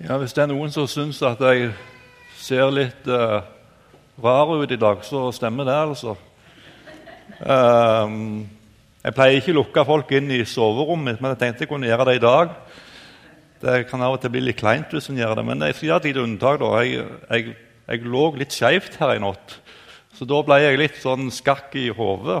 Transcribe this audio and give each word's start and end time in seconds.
Ja, 0.00 0.16
Hvis 0.16 0.32
det 0.32 0.40
er 0.40 0.48
noen 0.48 0.70
som 0.72 0.86
syns 0.88 1.18
at 1.28 1.42
jeg 1.44 1.74
ser 2.40 2.70
litt 2.72 3.04
uh, 3.04 3.42
rar 4.24 4.48
ut 4.48 4.70
i 4.72 4.78
dag, 4.80 5.02
så 5.04 5.26
stemmer 5.36 5.66
det, 5.68 5.74
altså. 5.76 6.14
Um, 7.44 8.46
jeg 9.04 9.12
pleier 9.12 9.36
ikke 9.36 9.52
å 9.52 9.58
lukke 9.58 9.82
folk 9.84 10.14
inn 10.16 10.30
i 10.32 10.38
soverommet 10.48 11.20
men 11.20 11.34
jeg 11.34 11.40
tenkte 11.42 11.66
jeg 11.66 11.68
kunne 11.68 11.90
gjøre 11.90 12.06
det 12.08 12.14
i 12.16 12.22
dag. 12.24 12.54
Det 13.60 13.74
kan 13.90 14.00
av 14.06 14.16
og 14.16 14.22
til 14.22 14.32
bli 14.32 14.40
litt 14.46 14.58
kleint 14.62 14.88
hvis 14.96 15.10
en 15.12 15.20
gjør 15.20 15.34
det, 15.36 15.44
men 15.50 15.66
jeg 15.66 15.76
skal 15.76 15.90
gjøre 15.90 16.00
et 16.00 16.08
lite 16.08 16.22
unntak. 16.24 16.56
da. 16.62 16.70
Jeg, 16.80 17.02
jeg, 17.28 17.52
jeg 17.90 18.12
lå 18.14 18.22
litt 18.40 18.56
skeivt 18.56 18.96
her 19.02 19.12
i 19.18 19.20
natt, 19.20 19.58
så 20.16 20.28
da 20.30 20.38
ble 20.46 20.58
jeg 20.62 20.78
litt 20.80 20.96
sånn 21.02 21.28
skakk 21.28 21.76
i 21.76 21.90
hodet, 21.92 22.38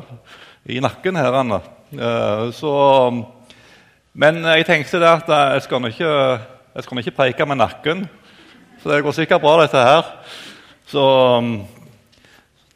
i 0.64 0.80
nakken 0.80 1.20
her. 1.20 1.36
Anna. 1.42 1.60
Uh, 1.92 2.46
så, 2.56 2.72
men 4.16 4.40
jeg 4.48 4.64
tenkte 4.70 5.02
det 5.04 5.12
at 5.12 5.28
jeg 5.34 5.66
skal 5.68 5.84
nå 5.84 5.92
ikke 5.92 6.14
jeg 6.80 6.86
skal 6.86 6.98
ikke 7.02 7.12
peke 7.12 7.44
med 7.44 7.58
nakken, 7.60 8.06
så 8.80 8.88
det 8.88 9.02
går 9.04 9.12
sikkert 9.12 9.42
bra, 9.42 9.58
dette 9.60 9.76
her. 9.84 10.06
Så, 10.88 11.02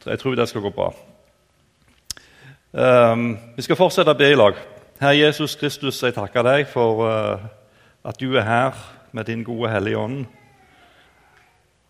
så 0.03 0.11
jeg 0.13 0.19
tror 0.21 0.35
det 0.37 0.45
skal 0.49 0.61
gå 0.61 0.69
bra. 0.69 0.91
Um, 2.69 3.23
vi 3.55 3.65
skal 3.65 3.79
fortsette 3.79 4.13
å 4.13 4.19
be 4.19 4.29
i 4.29 4.37
lag. 4.37 4.61
Herre 5.01 5.17
Jesus 5.17 5.57
Kristus, 5.57 6.03
jeg 6.05 6.13
takker 6.13 6.45
deg 6.45 6.69
for 6.69 7.01
uh, 7.01 7.49
at 8.05 8.21
du 8.21 8.37
er 8.37 8.45
her 8.45 8.85
med 9.09 9.25
din 9.25 9.41
gode 9.47 9.73
Hellige 9.73 9.97
Ånd. 9.97 10.21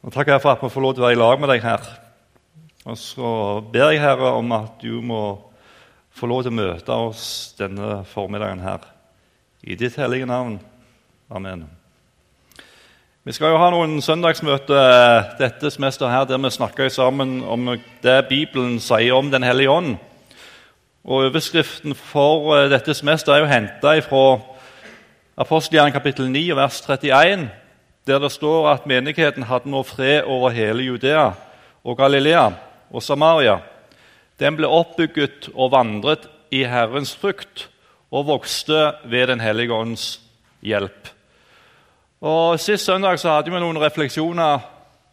Og 0.08 0.16
takker 0.16 0.40
for 0.40 0.56
at 0.56 0.64
vi 0.64 0.72
får 0.72 0.88
lov 0.88 0.96
til 0.96 1.04
å 1.04 1.10
være 1.10 1.20
i 1.20 1.24
lag 1.26 1.44
med 1.44 1.52
deg 1.52 1.68
her. 1.68 1.94
Og 2.88 3.00
så 3.02 3.30
ber 3.76 3.92
jeg 3.92 4.06
Herre 4.06 4.38
om 4.40 4.56
at 4.56 4.80
du 4.80 5.02
må 5.04 5.24
få 6.16 6.32
lov 6.32 6.46
til 6.46 6.56
å 6.56 6.62
møte 6.64 7.02
oss 7.10 7.26
denne 7.60 8.06
formiddagen 8.08 8.64
her. 8.64 8.86
I 9.68 9.76
ditt 9.76 10.00
hellige 10.00 10.30
navn. 10.30 10.62
Amen. 11.28 11.66
Vi 13.26 13.34
skal 13.34 13.56
jo 13.56 13.58
ha 13.58 13.72
noen 13.74 14.04
søndagsmøter 14.06 14.76
eh, 14.78 15.30
dette 15.40 15.72
semesteret 15.74 16.12
her, 16.14 16.26
der 16.30 16.38
vi 16.44 16.50
snakker 16.54 16.92
sammen 16.94 17.40
om 17.42 17.72
det 18.04 18.20
Bibelen 18.30 18.76
sier 18.78 19.18
om 19.18 19.32
Den 19.34 19.42
hellige 19.42 19.72
ånd. 19.74 19.96
Og 21.02 21.32
Overskriften 21.32 21.98
for 21.98 22.52
eh, 22.54 22.68
dette 22.70 22.94
semesteret 22.94 23.40
er 23.40 23.42
jo 23.42 23.48
henta 23.50 23.94
fra 24.06 24.22
apostelgjerningen 25.42 25.98
kapittel 25.98 26.30
9, 26.30 26.44
vers 26.60 26.78
31, 26.86 27.48
der 28.06 28.22
det 28.22 28.32
står 28.36 28.70
at 28.76 28.86
menigheten 28.86 29.50
hadde 29.50 29.74
nå 29.74 29.82
fred 29.90 30.30
over 30.30 30.54
hele 30.54 30.86
Judea 30.86 31.32
og 31.82 31.98
Galilea 31.98 32.52
og 32.94 33.02
Samaria. 33.02 33.58
Den 34.38 34.62
ble 34.62 34.70
oppbygget 34.70 35.50
og 35.56 35.74
vandret 35.74 36.30
i 36.54 36.62
Herrens 36.70 37.18
frukt 37.18 37.72
og 38.14 38.30
vokste 38.30 38.92
ved 39.10 39.34
Den 39.34 39.42
hellige 39.42 39.74
ånds 39.74 40.20
hjelp. 40.62 41.15
Og 42.22 42.60
Sist 42.60 42.86
søndag 42.86 43.20
så 43.20 43.34
hadde 43.34 43.52
vi 43.52 43.60
noen 43.60 43.78
refleksjoner 43.82 44.60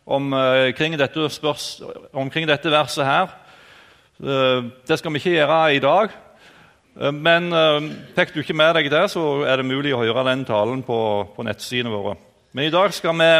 omkring 0.06 0.94
eh, 0.94 0.98
dette, 1.00 1.28
spørs, 1.34 1.82
omkring 2.14 2.46
dette 2.46 2.70
verset 2.70 3.04
her. 3.04 3.32
Eh, 4.22 4.62
det 4.86 4.98
skal 4.98 5.10
vi 5.10 5.18
ikke 5.18 5.32
gjøre 5.34 5.74
i 5.74 5.80
dag. 5.82 6.12
Eh, 7.00 7.10
men 7.10 7.50
fikk 8.14 8.34
du 8.34 8.38
ikke 8.40 8.54
med 8.54 8.76
deg 8.78 8.90
det, 8.92 9.08
så 9.10 9.42
er 9.42 9.58
det 9.58 9.66
mulig 9.66 9.94
å 9.96 10.04
høre 10.04 10.22
den 10.30 10.44
talen 10.46 10.84
på, 10.86 10.98
på 11.34 11.42
nettsidene 11.42 11.90
våre. 11.90 12.14
Men 12.52 12.68
i 12.68 12.70
dag, 12.70 12.94
vi, 12.94 13.32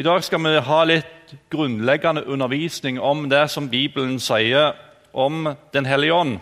i 0.00 0.04
dag 0.04 0.24
skal 0.24 0.42
vi 0.44 0.52
ha 0.68 0.82
litt 0.84 1.32
grunnleggende 1.48 2.26
undervisning 2.28 3.00
om 3.00 3.24
det 3.32 3.46
som 3.48 3.70
Bibelen 3.72 4.20
sier 4.20 4.76
om 5.12 5.54
Den 5.72 5.86
hellige 5.88 6.12
ånd. 6.12 6.36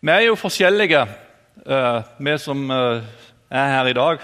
Vi 0.00 0.10
er 0.10 0.28
jo 0.28 0.38
forskjellige, 0.38 1.02
vi 2.18 2.38
som 2.38 2.70
er 3.52 3.74
her 3.76 3.90
i 3.90 3.96
dag. 3.96 4.22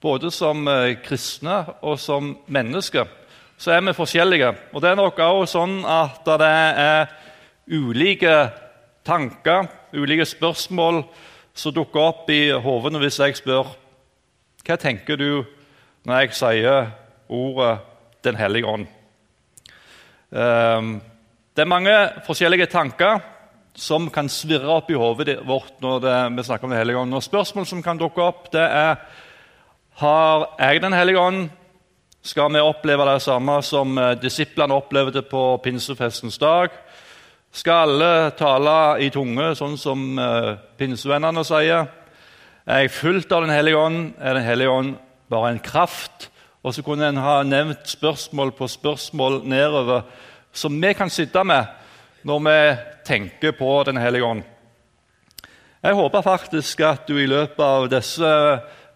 Både 0.00 0.30
som 0.30 0.68
eh, 0.68 0.98
kristne 1.02 1.62
og 1.80 1.96
som 2.00 2.36
mennesker 2.46 3.08
så 3.58 3.72
er 3.74 3.82
vi 3.82 3.96
forskjellige. 3.96 4.52
Og 4.72 4.82
det 4.82 4.92
er 4.92 4.98
nok 4.98 5.18
også 5.18 5.58
sånn 5.58 5.80
at 5.82 6.22
det 6.38 6.50
er 6.78 7.08
ulike 7.74 8.34
tanker, 9.06 9.66
ulike 9.96 10.26
spørsmål, 10.28 11.02
som 11.58 11.74
dukker 11.74 12.04
opp 12.12 12.30
i 12.30 12.52
hodene 12.54 13.00
hvis 13.02 13.18
jeg 13.18 13.40
spør 13.40 13.72
hva 14.68 14.76
tenker 14.78 15.16
du 15.18 15.42
når 16.06 16.20
jeg 16.22 16.36
sier 16.38 16.90
ordet 17.28 17.78
Den 18.24 18.34
hellige 18.34 18.66
ånd. 18.66 18.86
Ehm, 20.34 20.88
det 21.54 21.62
er 21.62 21.70
mange 21.70 21.92
forskjellige 22.26 22.66
tanker 22.66 23.20
som 23.78 24.08
kan 24.10 24.28
svirre 24.30 24.70
opp 24.74 24.90
i 24.90 24.98
hodet 24.98 25.38
vårt 25.46 25.78
når 25.82 26.02
det, 26.02 26.16
vi 26.36 26.44
snakker 26.48 26.66
om 26.66 26.74
Den 26.74 26.80
hellige 26.80 26.98
ånd. 26.98 27.14
Og 27.14 27.22
Spørsmål 27.22 27.66
som 27.66 27.82
kan 27.82 27.98
dukke 27.98 28.22
opp, 28.22 28.50
det 28.52 28.64
er 28.66 28.98
har 29.98 30.48
jeg 30.58 30.82
Den 30.82 30.92
hellige 30.92 31.18
ånd. 31.20 31.48
Skal 32.22 32.52
vi 32.52 32.60
oppleve 32.60 33.06
det 33.06 33.22
samme 33.22 33.62
som 33.62 33.98
eh, 33.98 34.14
disiplene 34.18 34.74
opplevde 34.74 35.22
på 35.22 35.56
pinsefestens 35.62 36.38
dag? 36.38 36.70
Skal 37.52 37.88
alle 37.88 38.30
tale 38.36 39.00
i 39.02 39.08
tunge, 39.10 39.54
sånn 39.56 39.78
som 39.80 40.18
uh, 40.20 40.58
pinsevennene 40.76 41.42
sier? 41.46 41.86
Er 42.68 42.82
jeg 42.84 42.92
fulgt 42.92 43.32
av 43.32 43.46
Den 43.46 43.54
hellige 43.54 43.80
ånd? 43.80 44.12
Er 44.20 44.36
Den 44.36 44.44
hellige 44.44 44.74
ånd 44.74 44.96
bare 45.32 45.54
en 45.54 45.62
kraft? 45.62 46.28
Og 46.62 46.74
så 46.74 46.84
kunne 46.84 47.08
en 47.08 47.22
ha 47.22 47.40
nevnt 47.46 47.88
spørsmål 47.88 48.52
på 48.58 48.68
spørsmål 48.68 49.40
nedover 49.48 50.04
som 50.52 50.76
vi 50.82 50.92
kan 50.94 51.10
sitte 51.10 51.44
med 51.46 51.64
når 52.26 52.40
vi 52.46 52.58
tenker 53.06 53.52
på 53.52 53.82
Den 53.86 53.96
hellige 53.96 54.24
ånd. 54.24 54.42
Jeg 55.82 55.94
håper 55.94 56.22
faktisk 56.22 56.80
at 56.80 57.06
du 57.06 57.18
i 57.18 57.28
løpet 57.30 57.62
av 57.62 57.86
disse 57.90 58.30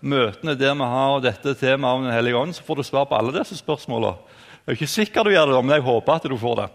møtene 0.03 0.57
der 0.59 0.75
vi 0.75 0.89
har 0.95 1.21
dette 1.23 1.55
temaet 1.55 1.99
om 1.99 2.07
Den 2.07 2.15
hellige 2.15 2.37
ånd, 2.37 2.55
så 2.55 2.63
får 2.67 2.77
du 2.77 2.83
svar 2.83 3.07
på 3.07 3.19
alle 3.19 3.35
disse 3.39 3.57
spørsmålene. 3.57 4.17
Jeg 4.63 4.73
er 4.73 4.79
ikke 4.79 4.87
sikker 4.87 5.25
du 5.25 5.31
gjør 5.31 5.53
det, 5.53 5.65
men 5.65 5.75
jeg 5.75 5.87
håper 5.87 6.13
at 6.15 6.27
du 6.31 6.37
får 6.39 6.57
det. 6.61 6.69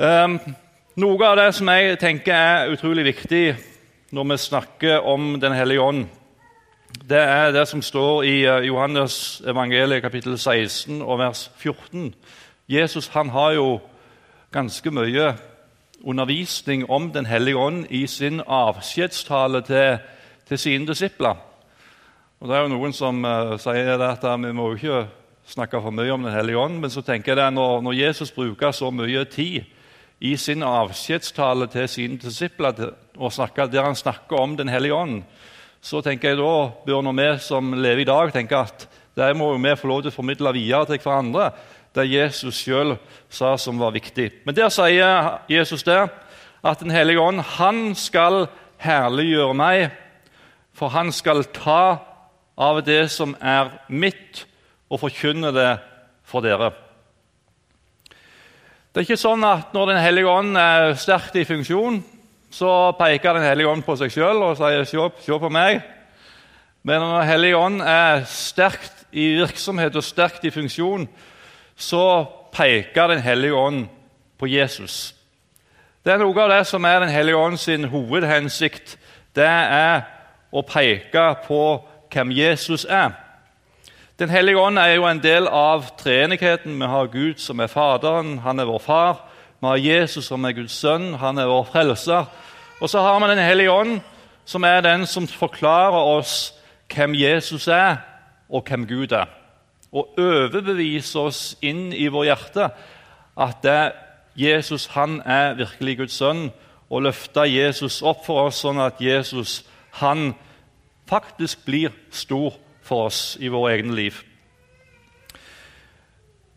Um, 0.00 0.38
noe 1.00 1.26
av 1.26 1.36
det 1.36 1.50
som 1.56 1.68
jeg 1.68 1.98
tenker 2.00 2.32
er 2.32 2.72
utrolig 2.72 3.04
viktig 3.10 3.44
når 4.10 4.26
vi 4.32 4.36
snakker 4.42 5.06
om 5.06 5.36
Den 5.40 5.52
hellige 5.52 5.80
ånd, 5.80 6.06
det 7.08 7.20
er 7.20 7.52
det 7.52 7.68
som 7.68 7.82
står 7.82 8.24
i 8.26 8.34
eh, 8.44 8.66
Johannes 8.66 9.42
evangeliet 9.46 10.02
kapittel 10.02 10.38
16 10.38 11.02
og 11.02 11.18
vers 11.20 11.50
14. 11.56 12.14
Jesus 12.68 13.08
han 13.14 13.30
har 13.30 13.52
jo 13.54 13.80
ganske 14.52 14.90
mye 14.90 15.34
undervisning 16.02 16.90
om 16.90 17.10
Den 17.12 17.26
hellige 17.26 17.56
ånd 17.56 17.86
i 17.90 18.06
sin 18.06 18.40
avskjedstale 18.40 19.62
til, 19.62 19.98
til 20.48 20.58
sine 20.58 20.86
disipler. 20.86 21.36
Og 22.40 22.48
Det 22.48 22.56
er 22.56 22.62
jo 22.62 22.72
Noen 22.72 22.92
som 22.92 23.24
uh, 23.24 23.56
sier 23.60 24.00
at 24.00 24.24
vi 24.24 24.52
må 24.52 24.72
ikke 24.74 25.06
snakke 25.46 25.80
for 25.80 25.90
mye 25.90 26.12
om 26.12 26.22
Den 26.22 26.34
hellige 26.34 26.58
ånd, 26.58 26.80
men 26.80 26.90
så 26.90 27.02
tenker 27.02 27.36
jeg 27.36 27.46
at 27.46 27.54
når, 27.54 27.80
når 27.82 27.92
Jesus 27.92 28.32
bruker 28.32 28.72
så 28.72 28.90
mye 28.90 29.24
tid 29.24 29.62
i 30.20 30.36
sin 30.36 30.62
avskjedstale 30.62 31.66
til 31.66 31.88
sine 31.88 32.18
disipler 32.18 32.72
til, 32.72 32.94
snakker 33.30 33.66
der 33.66 33.84
han 33.84 33.94
snakker 33.94 34.36
om 34.36 34.56
Den 34.56 34.68
hellige 34.68 34.94
ånd, 34.94 35.22
så 35.80 36.00
tenker 36.00 36.28
jeg 36.28 36.38
da 36.38 36.70
bør 36.86 37.12
vi 37.12 37.38
som 37.38 37.72
lever 37.72 38.02
i 38.02 38.04
dag, 38.04 38.32
tenke 38.32 38.56
at 38.56 38.88
det 39.16 39.36
må 39.36 39.56
vi 39.56 39.76
få 39.76 39.88
lov 39.88 40.02
til 40.02 40.10
å 40.10 40.14
formidle 40.14 40.52
videre 40.52 40.86
til 40.86 40.98
hverandre 40.98 41.52
det 41.94 42.06
Jesus 42.10 42.60
sjøl 42.62 42.94
sa 43.30 43.56
som 43.58 43.78
var 43.80 43.94
viktig. 43.94 44.30
Men 44.46 44.56
der 44.56 44.70
sier 44.72 45.40
Jesus 45.50 45.82
det, 45.86 46.02
at 46.62 46.80
Den 46.80 46.90
hellige 46.90 47.20
ånd 47.20 47.40
han 47.40 47.94
skal 47.94 48.46
herliggjøre 48.78 49.54
meg, 49.54 49.90
for 50.74 50.88
han 50.88 51.12
skal 51.12 51.44
ta 51.44 51.98
av 52.60 52.82
det 52.84 53.10
som 53.10 53.34
er 53.40 53.72
mitt, 53.88 54.46
og 54.90 55.00
forkynne 55.00 55.52
det 55.54 55.70
for 56.26 56.42
dere. 56.44 56.72
Det 58.90 59.00
er 59.00 59.06
ikke 59.06 59.20
sånn 59.20 59.44
at 59.46 59.74
når 59.74 59.92
Den 59.92 60.02
hellige 60.02 60.30
ånd 60.30 60.56
er 60.58 60.96
sterkt 60.98 61.36
i 61.38 61.46
funksjon, 61.46 62.02
så 62.50 62.92
peker 62.98 63.38
Den 63.38 63.46
hellige 63.46 63.70
ånd 63.70 63.84
på 63.86 63.96
seg 63.96 64.10
sjøl 64.10 64.42
og 64.42 64.56
sier 64.58 64.84
se, 64.84 65.38
på 65.38 65.48
meg'. 65.48 65.82
Men 66.82 67.00
når 67.00 67.18
Den 67.20 67.28
hellige 67.28 67.56
ånd 67.56 67.82
er 67.82 68.24
sterkt 68.24 69.06
i 69.12 69.36
virksomhet 69.38 69.96
og 69.96 70.04
sterkt 70.04 70.44
i 70.44 70.50
funksjon, 70.50 71.08
så 71.80 72.26
peker 72.52 73.08
Den 73.08 73.22
hellige 73.22 73.54
ånd 73.54 73.88
på 74.38 74.46
Jesus. 74.46 75.14
Det 76.04 76.12
er 76.12 76.18
Noe 76.18 76.42
av 76.42 76.50
det 76.52 76.66
som 76.66 76.84
er 76.84 77.00
Den 77.00 77.12
hellige 77.12 77.36
ånd 77.36 77.58
sin 77.58 77.84
hovedhensikt, 77.84 78.98
det 79.36 79.46
er 79.46 80.02
å 80.52 80.62
peke 80.66 81.24
på 81.46 81.62
hvem 82.10 82.32
Jesus 82.34 82.84
er. 82.84 83.12
Den 84.18 84.28
hellige 84.28 84.58
ånd 84.58 84.78
er 84.78 84.96
jo 84.96 85.06
en 85.06 85.22
del 85.22 85.46
av 85.48 85.86
treenigheten. 85.96 86.76
Vi 86.80 86.86
har 86.86 87.12
Gud 87.12 87.38
som 87.38 87.60
er 87.60 87.70
Faderen, 87.70 88.38
han 88.38 88.58
er 88.58 88.68
vår 88.68 88.78
far. 88.78 89.22
Vi 89.60 89.66
har 89.66 89.76
Jesus 89.76 90.26
som 90.26 90.44
er 90.44 90.52
Guds 90.52 90.76
sønn, 90.76 91.14
han 91.14 91.38
er 91.38 91.48
vår 91.48 91.68
frelser. 91.72 92.26
Og 92.80 92.90
så 92.90 93.00
har 93.00 93.20
vi 93.20 93.30
Den 93.30 93.44
hellige 93.44 93.70
ånd, 93.70 94.00
som 94.44 94.64
er 94.64 94.80
den 94.80 95.06
som 95.06 95.28
forklarer 95.28 96.16
oss 96.16 96.54
hvem 96.94 97.14
Jesus 97.14 97.68
er, 97.68 97.96
og 98.50 98.66
hvem 98.66 98.86
Gud 98.86 99.12
er 99.12 99.39
og 99.90 100.18
overbevise 100.20 101.18
oss 101.18 101.42
inn 101.62 101.90
i 101.92 102.06
vår 102.12 102.30
hjerte 102.30 102.68
at 103.40 103.62
det, 103.64 103.92
Jesus 104.38 104.86
han 104.94 105.18
er 105.26 105.56
virkelig 105.58 105.96
Guds 105.98 106.18
sønn, 106.20 106.50
og 106.90 107.04
løfte 107.06 107.44
Jesus 107.46 108.00
opp 108.02 108.24
for 108.26 108.48
oss 108.48 108.62
sånn 108.64 108.80
at 108.82 108.98
Jesus 109.02 109.60
han 110.00 110.32
faktisk 111.10 111.64
blir 111.66 111.94
stor 112.14 112.56
for 112.86 113.10
oss 113.10 113.36
i 113.42 113.50
våre 113.50 113.76
egne 113.76 113.94
liv. 113.94 114.18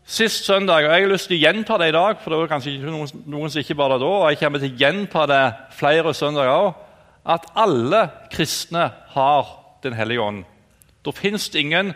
Sist 0.04 0.44
søndag, 0.44 0.84
og 0.84 0.92
jeg 0.92 1.04
har 1.06 1.10
lyst 1.10 1.30
til 1.30 1.38
å 1.38 1.44
gjenta 1.46 1.78
det 1.80 1.88
i 1.88 1.96
dag, 1.96 2.18
for 2.20 2.34
det 2.34 2.40
var 2.42 2.50
kanskje 2.50 2.74
noen, 2.82 3.22
noen 3.30 3.52
som 3.52 3.62
ikke 3.62 3.76
var 3.78 3.94
det 3.94 4.02
da, 4.02 4.10
og 4.10 4.26
jeg 4.28 4.40
kommer 4.42 4.60
til 4.60 4.74
å 4.74 4.82
gjenta 4.82 5.22
det 5.30 5.44
flere 5.78 6.12
søndager 6.14 6.52
òg, 6.52 6.82
at 7.24 7.46
alle 7.56 8.06
kristne 8.32 8.90
har 9.14 9.60
Den 9.84 9.92
hellige 9.92 10.24
ånd. 10.24 10.44
Det 11.04 11.12
fins 11.12 11.50
ingen 11.60 11.90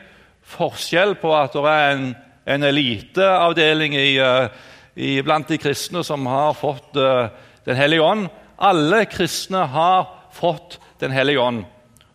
forskjell 0.48 1.16
på 1.20 1.32
at 1.36 1.54
det 1.56 1.64
er 1.70 1.94
en, 1.94 2.08
en 2.48 2.66
eliteavdeling 2.68 3.96
i, 3.98 5.10
blant 5.22 5.48
de 5.48 5.58
kristne 5.60 6.02
som 6.06 6.26
har 6.26 6.56
fått 6.58 6.96
uh, 6.96 7.28
Den 7.68 7.76
hellige 7.76 8.02
ånd. 8.02 8.28
Alle 8.58 9.04
kristne 9.04 9.66
har 9.68 10.08
fått 10.32 10.78
Den 11.00 11.12
hellige 11.12 11.40
ånd. 11.40 11.64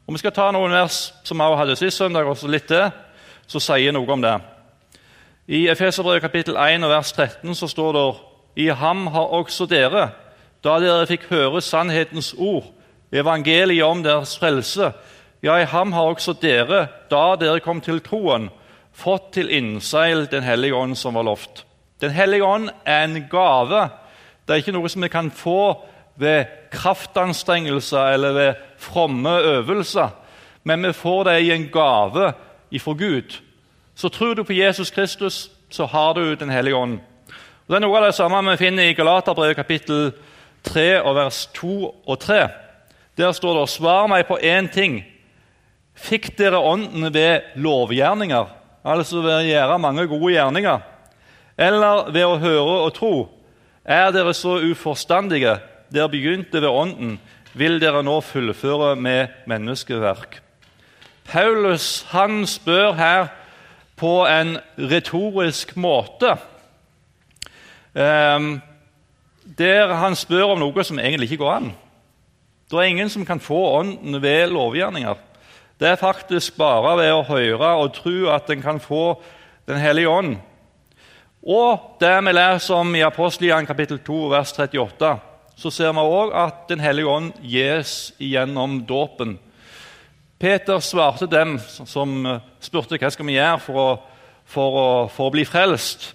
Og 0.07 0.13
Vi 0.13 0.19
skal 0.19 0.33
ta 0.35 0.50
noen 0.51 0.74
vers 0.74 1.13
som 1.24 1.39
vi 1.39 1.56
hadde 1.56 1.77
sist 1.80 1.97
søndag, 1.97 2.27
og 2.27 2.50
litt 2.50 2.68
til, 2.68 2.89
som 3.47 3.62
sier 3.63 3.94
noe 3.95 4.09
om 4.12 4.21
det. 4.21 4.33
I 5.47 5.68
Efeserbrevet 5.71 6.24
kapittel 6.24 6.57
1 6.59 6.83
vers 6.88 7.12
13 7.12 7.56
så 7.56 7.68
står 7.68 7.94
det 7.94 8.03
I 8.65 8.68
ham 8.75 9.07
har 9.07 9.31
også 9.39 9.65
dere, 9.68 10.09
da 10.63 10.77
dere 10.80 11.07
fikk 11.07 11.30
høre 11.31 11.62
sannhetens 11.62 12.33
ord, 12.38 12.69
evangeliet 13.12 13.85
om 13.85 14.03
deres 14.03 14.38
frelse, 14.39 14.91
ja, 15.44 15.60
i 15.60 15.66
ham 15.66 15.92
har 15.94 16.07
også 16.07 16.34
dere, 16.40 16.88
da 17.12 17.36
dere 17.36 17.60
kom 17.60 17.81
til 17.84 18.00
troen, 18.04 18.48
fått 18.94 19.34
til 19.36 19.50
innseil 19.51 20.28
Den 20.31 20.44
hellige 20.44 20.75
ånd 20.75 20.95
som 20.95 21.18
var 21.18 21.25
lovt. 21.28 21.66
Den 22.01 22.12
hellige 22.12 22.45
ånd 22.45 22.69
er 22.86 23.04
en 23.04 23.25
gave. 23.30 23.90
Det 24.48 24.54
er 24.54 24.62
ikke 24.62 24.75
noe 24.75 24.90
som 24.90 25.04
vi 25.04 25.10
kan 25.12 25.31
få 25.31 25.84
ved 26.16 26.45
kraftanstrengelser 26.72 28.13
eller 28.13 28.34
ved 28.34 28.54
fromme 28.78 29.38
øvelser, 29.40 30.10
men 30.63 30.88
vi 30.88 30.94
får 30.94 31.24
det 31.24 31.40
i 31.42 31.51
en 31.51 31.69
gave 31.74 32.34
ifra 32.72 32.94
Gud. 32.94 33.40
Så 33.95 34.10
tror 34.10 34.34
du 34.34 34.44
på 34.44 34.54
Jesus 34.54 34.92
Kristus, 34.92 35.51
så 35.69 35.86
har 35.86 36.13
du 36.13 36.36
Den 36.36 36.50
hellige 36.50 36.75
ånd. 36.75 37.00
Og 37.68 37.69
det 37.69 37.75
er 37.75 37.80
Noe 37.80 37.98
av 37.98 38.06
det 38.06 38.16
samme 38.16 38.51
vi 38.51 38.57
finner 38.57 38.84
i 38.84 38.94
Galaterbrevet 38.94 39.56
kapittel 39.56 40.12
3 40.63 41.01
og 41.01 41.16
vers 41.16 41.45
2 41.54 41.95
og 42.07 42.19
3. 42.19 42.48
Der 43.18 43.31
står 43.31 43.60
det 43.60 43.69
'Svar 43.69 44.07
meg 44.07 44.25
på 44.25 44.38
én 44.38 44.68
ting'. 44.68 45.12
Fikk 45.94 46.31
dere 46.38 46.57
Ånden 46.57 47.13
ved 47.13 47.54
lovgjerninger, 47.62 48.50
altså 48.84 49.22
ved 49.22 49.36
å 49.38 49.45
gjøre 49.45 49.80
mange 49.81 50.07
gode 50.10 50.34
gjerninger, 50.34 50.81
eller 51.57 52.10
ved 52.13 52.25
å 52.25 52.40
høre 52.42 52.80
og 52.88 52.94
tro? 52.98 53.13
Er 53.86 54.12
dere 54.16 54.34
så 54.34 54.57
uforstandige? 54.63 55.57
Dere 55.94 56.10
begynte 56.10 56.62
ved 56.62 56.69
Ånden. 56.72 57.18
Vil 57.54 57.78
dere 57.81 58.01
nå 58.01 58.18
fullføre 58.25 58.95
med 58.98 59.34
menneskeverk? 59.45 60.40
Paulus 61.30 62.06
han 62.10 62.42
spør 62.50 62.95
her 62.98 63.28
på 64.00 64.24
en 64.28 64.57
retorisk 64.78 65.75
måte. 65.78 66.34
Um, 67.94 68.57
der 69.44 69.94
han 70.00 70.18
spør 70.18 70.56
om 70.56 70.63
noe 70.63 70.86
som 70.88 71.00
egentlig 71.00 71.30
ikke 71.30 71.44
går 71.44 71.54
an. 71.60 71.69
Det 72.72 72.80
er 72.80 72.90
ingen 72.90 73.12
som 73.13 73.25
kan 73.25 73.44
få 73.44 73.60
ånden 73.78 74.18
ved 74.24 74.50
lovgjerninger. 74.50 75.19
Det 75.79 75.87
er 75.89 75.95
faktisk 75.95 76.57
bare 76.57 76.97
ved 76.99 77.11
å 77.11 77.23
høre 77.25 77.69
og 77.81 77.95
tro 77.95 78.27
at 78.33 78.49
en 78.53 78.61
kan 78.61 78.79
få 78.79 79.21
Den 79.63 79.79
hellige 79.79 80.09
ånd. 80.11 80.33
Og 81.43 81.95
det 81.99 82.17
vi 82.25 82.31
leser 82.35 82.75
om 82.75 82.95
i 82.95 83.03
Apostelgjerningen 83.03 83.67
kapittel 83.67 84.01
2, 84.03 84.17
vers 84.27 84.51
38, 84.51 85.11
så 85.55 85.69
ser 85.71 85.93
vi 85.95 86.03
òg 86.03 86.33
at 86.35 86.65
Den 86.67 86.83
hellige 86.83 87.07
ånd 87.07 87.31
gis 87.39 88.11
gjennom 88.19 88.81
dåpen. 88.83 89.37
Peter 90.39 90.79
svarte 90.83 91.29
dem 91.31 91.55
som 91.59 92.27
spurte 92.59 92.99
hva 92.99 93.11
skal 93.11 93.29
vi 93.29 93.37
gjøre 93.37 93.61
for 93.63 93.79
å, 93.79 93.87
for 94.43 94.75
å, 94.75 94.89
for 95.07 95.29
å 95.29 95.31
bli 95.31 95.45
frelst. 95.47 96.09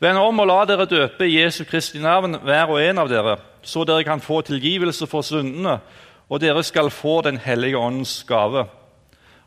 Vend 0.00 0.20
om 0.20 0.40
og 0.40 0.48
la 0.48 0.62
dere 0.64 0.88
døpe 0.88 1.28
i 1.28 1.36
Jesu 1.36 1.66
Kristi 1.68 2.00
navn, 2.00 2.38
hver 2.40 2.72
og 2.72 2.80
en 2.80 3.04
av 3.04 3.12
dere, 3.12 3.36
så 3.60 3.84
dere 3.84 4.08
kan 4.08 4.24
få 4.24 4.40
tilgivelse 4.48 5.04
for 5.08 5.24
syndene, 5.24 5.78
og 6.28 6.40
dere 6.40 6.64
skal 6.64 6.88
få 6.90 7.20
Den 7.28 7.36
hellige 7.36 7.76
åndens 7.76 8.22
gave. 8.28 8.64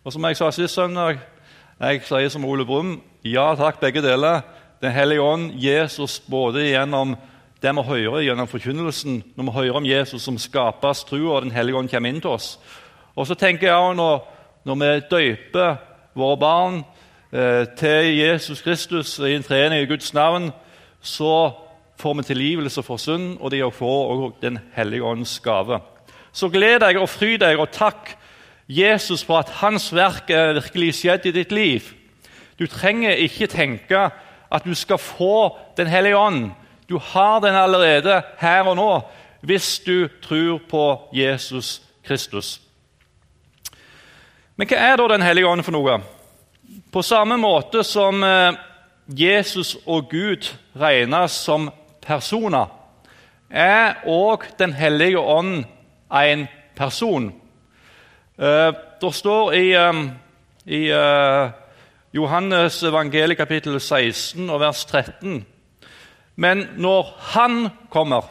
Og 0.09 0.13
som 0.13 0.25
jeg 0.25 0.37
sa 0.39 0.47
sist 0.49 0.73
søndag, 0.73 1.19
jeg 1.77 1.99
sier 2.01 2.31
som 2.33 2.45
Ole 2.49 2.63
Brumm 2.65 2.95
ja 3.21 3.43
takk, 3.53 3.75
begge 3.77 4.01
deler. 4.01 4.39
Den 4.81 4.89
hellige 4.89 5.21
ånd 5.21 5.51
Jesus, 5.61 6.15
både 6.25 6.63
gjennom 6.65 7.11
det 7.61 7.73
vi 7.77 7.83
hører 7.85 8.23
gjennom 8.25 8.49
forkynnelsen, 8.49 9.19
når 9.37 9.45
vi 9.45 9.53
hører 9.59 9.77
om 9.77 9.85
Jesus 9.85 10.25
som 10.25 10.39
skapes 10.41 11.03
tro, 11.05 11.19
og 11.29 11.43
Den 11.43 11.53
hellige 11.53 11.77
ånd 11.77 11.91
kommer 11.91 12.09
inn 12.09 12.17
til 12.23 12.31
oss, 12.31 12.57
og 13.15 13.27
så 13.29 13.37
tenker 13.37 13.67
jeg 13.67 13.75
også 13.75 13.99
når, 13.99 14.25
når 14.65 14.79
vi 14.81 14.89
døyper 15.11 15.77
våre 16.17 16.41
barn 16.41 16.81
eh, 17.31 17.69
til 17.77 18.17
Jesus 18.17 18.65
Kristus 18.65 19.19
i 19.19 19.35
en 19.35 19.45
trening 19.45 19.83
i 19.83 19.91
Guds 19.93 20.09
navn, 20.13 20.49
så 21.01 21.51
får 22.01 22.13
vi 22.17 22.23
tilgivelse 22.31 22.81
for 22.81 22.97
synd, 22.97 23.37
og 23.37 23.51
de 23.51 23.61
får 23.61 24.15
også 24.15 24.35
Den 24.41 24.59
hellige 24.73 25.03
ånds 25.03 25.39
gave. 25.39 25.79
Så 26.31 26.49
gled 26.49 26.79
deg 26.79 26.97
og 26.97 27.09
fry 27.09 27.37
deg, 27.37 27.59
og 27.59 27.69
takk 27.69 28.15
Jesus 28.69 29.23
for 29.25 29.39
at 29.41 29.49
hans 29.63 29.89
verk 29.95 30.29
er 30.29 30.53
virkelig 30.53 30.93
skjedd 30.99 31.25
i 31.25 31.33
ditt 31.33 31.51
liv. 31.51 31.87
Du 32.59 32.67
trenger 32.69 33.17
ikke 33.17 33.47
tenke 33.49 34.09
at 34.51 34.65
du 34.65 34.73
skal 34.75 34.97
få 34.97 35.57
Den 35.77 35.87
hellige 35.87 36.17
ånd. 36.17 36.51
Du 36.89 36.97
har 36.97 37.39
den 37.39 37.55
allerede 37.55 38.21
her 38.39 38.63
og 38.63 38.75
nå 38.75 39.01
hvis 39.41 39.79
du 39.79 40.07
tror 40.21 40.59
på 40.69 41.09
Jesus 41.13 41.81
Kristus. 42.03 42.61
Men 44.55 44.67
hva 44.67 44.77
er 44.77 44.97
da 44.97 45.07
Den 45.07 45.21
hellige 45.21 45.47
ånd 45.47 45.63
for 45.63 45.71
noe? 45.71 45.99
På 46.91 47.01
samme 47.01 47.37
måte 47.37 47.83
som 47.83 48.23
eh, 48.23 48.53
Jesus 49.07 49.77
og 49.85 50.09
Gud 50.09 50.49
regnes 50.75 51.31
som 51.31 51.69
personer, 52.01 52.67
er 53.49 54.03
òg 54.05 54.45
Den 54.59 54.73
hellige 54.73 55.19
ånd 55.19 55.63
en 56.11 56.47
person. 56.75 57.33
Eh, 58.39 58.73
det 59.01 59.13
står 59.13 59.53
i, 59.53 59.73
eh, 59.75 60.03
i 60.65 60.91
Johannes 62.13 62.83
evangeliet 62.83 63.37
kapittel 63.37 63.79
16 63.79 64.49
og 64.49 64.59
vers 64.59 64.85
13 64.85 65.45
Men 66.35 66.67
når 66.77 67.15
Han 67.33 67.69
kommer 67.89 68.23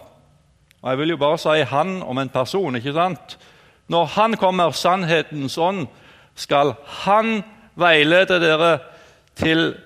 og 0.83 0.91
Jeg 0.91 0.99
vil 0.99 1.09
jo 1.09 1.17
bare 1.17 1.39
si 1.39 1.63
'han' 1.63 2.03
om 2.03 2.19
en 2.19 2.29
person. 2.29 2.77
ikke 2.77 2.93
sant? 2.93 3.39
Når 3.89 4.05
Han 4.05 4.37
kommer, 4.37 4.71
sannhetens 4.71 5.59
ånd, 5.59 5.87
skal 6.35 6.75
Han 6.85 7.45
veilede 7.77 8.41
dere 8.41 8.79
til 9.37 9.77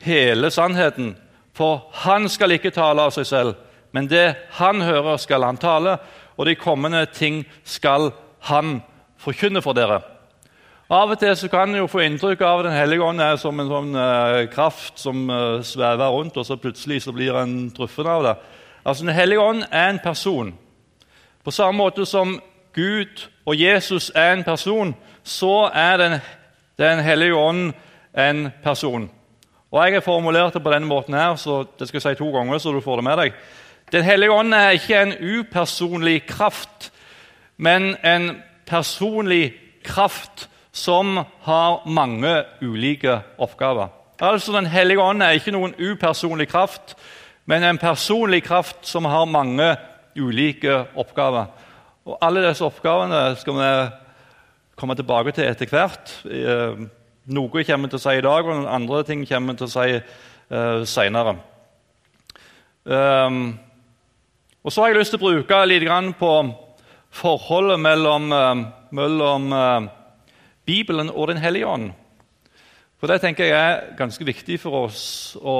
hele 0.00 0.50
sannheten. 0.50 1.16
For 1.52 1.90
han 1.92 2.28
skal 2.28 2.50
ikke 2.50 2.70
tale 2.70 3.02
av 3.02 3.10
seg 3.10 3.26
selv, 3.26 3.54
men 3.92 4.06
det 4.06 4.36
han 4.50 4.80
hører, 4.80 5.16
skal 5.16 5.42
han 5.42 5.56
tale, 5.56 5.98
og 6.36 6.46
de 6.46 6.54
kommende 6.54 7.06
ting 7.06 7.46
skal 7.64 8.12
han 8.40 8.82
forkynne 9.20 9.62
for 9.62 9.76
dere. 9.76 10.00
Av 10.90 11.12
og 11.12 11.20
til 11.20 11.36
så 11.38 11.46
kan 11.46 11.70
en 11.70 11.84
jo 11.84 11.90
få 11.90 12.02
inntrykk 12.02 12.40
av 12.42 12.60
at 12.60 12.66
Den 12.66 12.74
hellige 12.74 13.04
ånd 13.06 13.22
er 13.22 13.36
som 13.38 13.60
en 13.60 13.68
sånn 13.70 13.92
uh, 13.94 14.46
kraft 14.50 14.98
som 14.98 15.28
uh, 15.30 15.60
svever 15.62 16.10
rundt, 16.10 16.36
og 16.36 16.46
så 16.46 16.56
plutselig 16.58 17.04
så 17.04 17.14
blir 17.14 17.36
en 17.38 17.70
truffet 17.70 18.08
av 18.10 18.24
det. 18.26 18.34
Altså 18.84 19.06
Den 19.06 19.14
hellige 19.14 19.44
ånd 19.44 19.62
er 19.70 19.92
en 19.92 20.02
person. 20.02 20.50
På 21.44 21.54
samme 21.54 21.78
måte 21.78 22.06
som 22.06 22.40
Gud 22.74 23.28
og 23.46 23.54
Jesus 23.54 24.10
er 24.14 24.32
en 24.32 24.44
person, 24.44 24.94
så 25.22 25.70
er 25.74 25.96
Den, 25.96 26.20
den 26.78 26.98
hellige 26.98 27.36
ånd 27.36 27.72
en 28.18 28.50
person. 28.62 29.10
Og 29.70 29.84
Jeg 29.84 29.94
har 29.94 30.00
formulert 30.00 30.54
det 30.54 30.62
på 30.62 30.70
denne 30.72 30.86
måten, 30.86 31.14
her, 31.14 31.36
så 31.36 31.64
det 31.78 31.88
skal 31.88 31.98
jeg 32.02 32.16
si 32.16 32.18
to 32.18 32.30
ganger, 32.30 32.58
så 32.58 32.72
du 32.72 32.80
får 32.80 32.96
det 32.96 33.04
med 33.04 33.18
deg. 33.18 33.32
Den 33.92 34.02
hellige 34.02 34.32
ånd 34.32 34.54
er 34.54 34.70
ikke 34.70 35.02
en 35.02 35.14
upersonlig 35.38 36.26
kraft, 36.26 36.92
men 37.56 37.94
en 38.02 38.42
personlig 38.70 39.54
kraft 39.84 40.46
som 40.72 41.18
har 41.42 41.82
mange 41.86 42.44
ulike 42.62 43.20
oppgaver. 43.38 43.90
Altså 44.20 44.52
Den 44.52 44.66
hellige 44.66 45.02
ånd 45.02 45.22
er 45.22 45.38
ikke 45.38 45.54
noen 45.54 45.74
upersonlig 45.78 46.48
kraft, 46.52 46.94
men 47.48 47.64
en 47.64 47.80
personlig 47.80 48.44
kraft 48.46 48.86
som 48.86 49.08
har 49.08 49.26
mange 49.26 49.72
ulike 50.18 50.84
oppgaver. 50.94 51.50
Og 52.06 52.18
Alle 52.22 52.44
disse 52.46 52.64
oppgavene 52.64 53.36
skal 53.40 53.56
vi 53.58 53.70
komme 54.76 54.96
tilbake 54.96 55.32
til 55.36 55.48
etter 55.48 55.68
hvert. 55.68 56.12
Eh, 56.24 56.84
noe 57.30 57.64
kommer 57.64 57.88
vi 57.88 57.92
til 57.92 58.00
å 58.00 58.04
si 58.04 58.16
i 58.18 58.24
dag, 58.24 58.46
og 58.46 58.68
andre 58.68 59.02
ting 59.08 59.26
kommer 59.28 59.52
vi 59.52 59.60
til 59.60 59.68
å 59.68 59.74
si 59.74 59.98
uh, 60.50 60.82
senere. 60.88 61.36
Um, 62.84 63.58
og 64.64 64.72
så 64.72 64.82
har 64.82 64.90
jeg 64.90 64.98
lyst 64.98 65.14
til 65.14 65.20
å 65.20 65.28
bruke 65.28 65.60
litt 65.68 65.84
på 66.18 66.32
forholdet 67.10 67.80
mellom, 67.80 68.30
uh, 68.32 68.62
mellom 68.90 69.52
uh, 69.52 69.88
Bibelen 70.66 71.10
og 71.10 71.28
Den 71.28 71.42
hellige 71.42 71.66
ånd. 71.66 71.90
For 73.00 73.08
det 73.08 73.20
tenker 73.22 73.48
jeg 73.48 73.56
er 73.56 73.96
ganske 73.96 74.24
viktig 74.24 74.60
for 74.60 74.86
oss 74.86 75.02
å, 75.40 75.58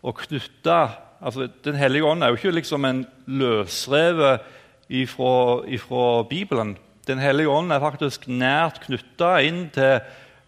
å 0.00 0.12
knytte 0.16 0.78
altså, 1.20 1.48
Den 1.64 1.76
hellige 1.76 2.08
ånd 2.08 2.24
er 2.24 2.32
jo 2.32 2.40
ikke 2.40 2.56
liksom 2.56 2.84
en 2.88 3.04
løsrevet 3.26 4.40
ifra 4.88 6.22
Bibelen. 6.28 6.76
Den 7.06 7.20
hellige 7.20 7.52
ånd 7.52 7.72
er 7.72 7.84
faktisk 7.84 8.28
nært 8.28 8.82
knytta 8.86 9.38
inn 9.44 9.66
til 9.72 10.00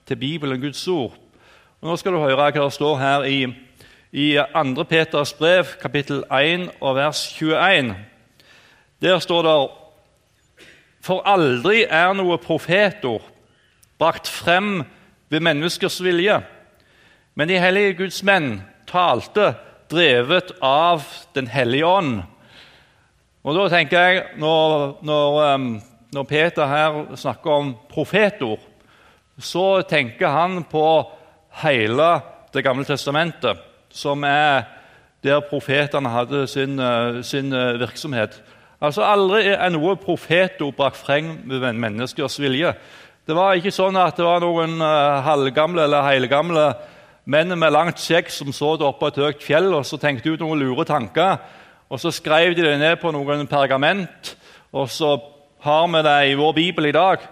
til 0.06 0.16
Bibelen, 0.16 0.60
Guds 0.60 0.88
ord. 0.88 1.12
Og 1.80 1.88
nå 1.88 1.96
skal 1.96 2.14
du 2.14 2.20
høre 2.22 2.36
hva 2.36 2.50
det 2.54 2.72
står 2.72 2.98
her 3.00 3.24
i, 3.26 3.40
i 4.12 4.26
2. 4.38 4.84
Peters 4.86 5.32
brev, 5.34 5.74
kapittel 5.82 6.22
1 6.30 6.68
og 6.80 6.94
vers 6.96 7.26
21. 7.34 7.90
Der 9.02 9.18
står 9.18 9.42
det 9.42 9.56
For 11.06 11.22
aldri 11.22 11.84
er 11.86 12.14
noe 12.18 12.38
profetord 12.42 13.22
brakt 14.00 14.26
frem 14.28 14.80
ved 15.30 15.44
menneskers 15.46 16.00
vilje, 16.02 16.40
men 17.38 17.48
de 17.48 17.60
hellige 17.62 17.94
Guds 18.00 18.18
menn 18.26 18.56
talte 18.90 19.52
drevet 19.92 20.50
av 20.64 21.04
Den 21.34 21.46
hellige 21.46 21.86
ånd. 21.86 22.22
Og 23.46 23.54
da 23.54 23.68
tenker 23.70 23.98
jeg, 24.02 24.24
Når, 24.36 24.98
når, 25.02 25.58
når 26.12 26.24
Peter 26.24 26.66
her 26.66 27.16
snakker 27.16 27.50
om 27.50 27.74
profetord, 27.88 28.60
så 29.38 29.82
tenker 29.82 30.28
han 30.28 30.64
på 30.64 31.10
hele 31.62 32.20
Det 32.52 32.64
gamle 32.64 32.84
testamentet, 32.84 33.58
som 33.90 34.24
er 34.24 34.64
der 35.22 35.40
profetene 35.40 36.08
hadde 36.08 36.46
sin, 36.46 36.78
uh, 36.78 37.22
sin 37.22 37.52
uh, 37.52 37.78
virksomhet. 37.80 38.42
Altså 38.76 39.06
Aldri 39.08 39.46
er 39.54 39.70
noe 39.72 39.94
profetord 39.96 40.74
brakt 40.76 40.98
frem 41.00 41.30
ved 41.48 41.64
menneskers 41.72 42.36
vilje. 42.42 42.74
Det 43.26 43.34
var 43.34 43.56
ikke 43.56 43.72
sånn 43.72 43.96
at 43.96 44.18
det 44.18 44.26
var 44.26 44.42
noen 44.44 44.76
uh, 44.82 45.22
halvgamle 45.24 45.86
eller 45.86 46.04
helgamle 46.04 46.66
menn 47.24 47.56
med 47.58 47.72
langt 47.72 47.98
skjegg 47.98 48.28
som 48.30 48.52
så 48.52 48.74
det 48.76 48.84
oppe 48.86 49.00
på 49.00 49.08
et 49.08 49.22
høyt 49.22 49.46
fjell 49.46 49.72
og 49.72 49.86
så 49.88 49.96
tenkte 49.98 50.34
ut 50.34 50.44
noen 50.44 50.60
lure 50.60 50.84
tanker. 50.86 51.40
Og 51.88 52.02
Så 52.02 52.12
skrev 52.12 52.52
de 52.54 52.66
det 52.66 52.76
ned 52.78 53.00
på 53.00 53.12
noen 53.14 53.46
pergament, 53.46 54.36
og 54.74 54.90
så 54.90 55.16
har 55.62 55.86
vi 55.88 56.02
det 56.02 56.18
i 56.28 56.36
vår 56.36 56.52
bibel 56.52 56.86
i 56.86 56.92
dag. 56.92 57.22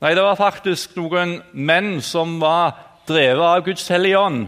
Nei, 0.00 0.14
det 0.14 0.22
var 0.22 0.38
faktisk 0.38 0.96
noen 0.96 1.42
menn 1.52 2.00
som 2.00 2.38
var 2.40 2.72
drevet 3.08 3.44
av 3.44 3.64
Guds 3.66 3.88
hellige 3.88 4.18
ånd. 4.18 4.46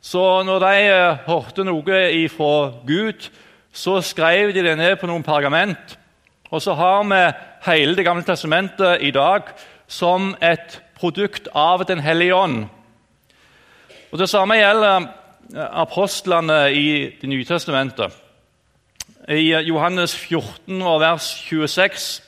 Så 0.00 0.22
når 0.46 0.68
de 0.68 0.74
uh, 0.92 1.18
hørte 1.26 1.66
noe 1.66 2.00
ifra 2.14 2.70
Gud, 2.86 3.26
så 3.74 3.98
skrev 4.00 4.54
de 4.54 4.62
det 4.62 4.76
ned 4.78 4.96
på 5.00 5.08
noen 5.10 5.24
pergament. 5.26 5.98
Og 6.50 6.62
så 6.62 6.76
har 6.78 7.02
vi 7.10 7.20
hele 7.66 7.96
Det 7.96 8.04
gamle 8.04 8.22
testamentet 8.22 9.02
i 9.02 9.10
dag 9.10 9.42
som 9.88 10.36
et 10.42 10.82
produkt 10.94 11.48
av 11.54 11.84
Den 11.84 12.00
hellige 12.00 12.34
ånd. 12.34 12.66
Og 14.12 14.18
Det 14.18 14.28
samme 14.30 14.54
gjelder 14.54 15.08
eh, 15.56 15.80
apostlene 15.80 16.70
i 16.72 17.10
Det 17.20 17.28
nye 17.28 17.44
testamentet. 17.44 18.12
I 19.28 19.52
eh, 19.52 19.66
Johannes 19.68 20.14
14, 20.16 20.78
vers 21.00 21.34
26 21.48 22.22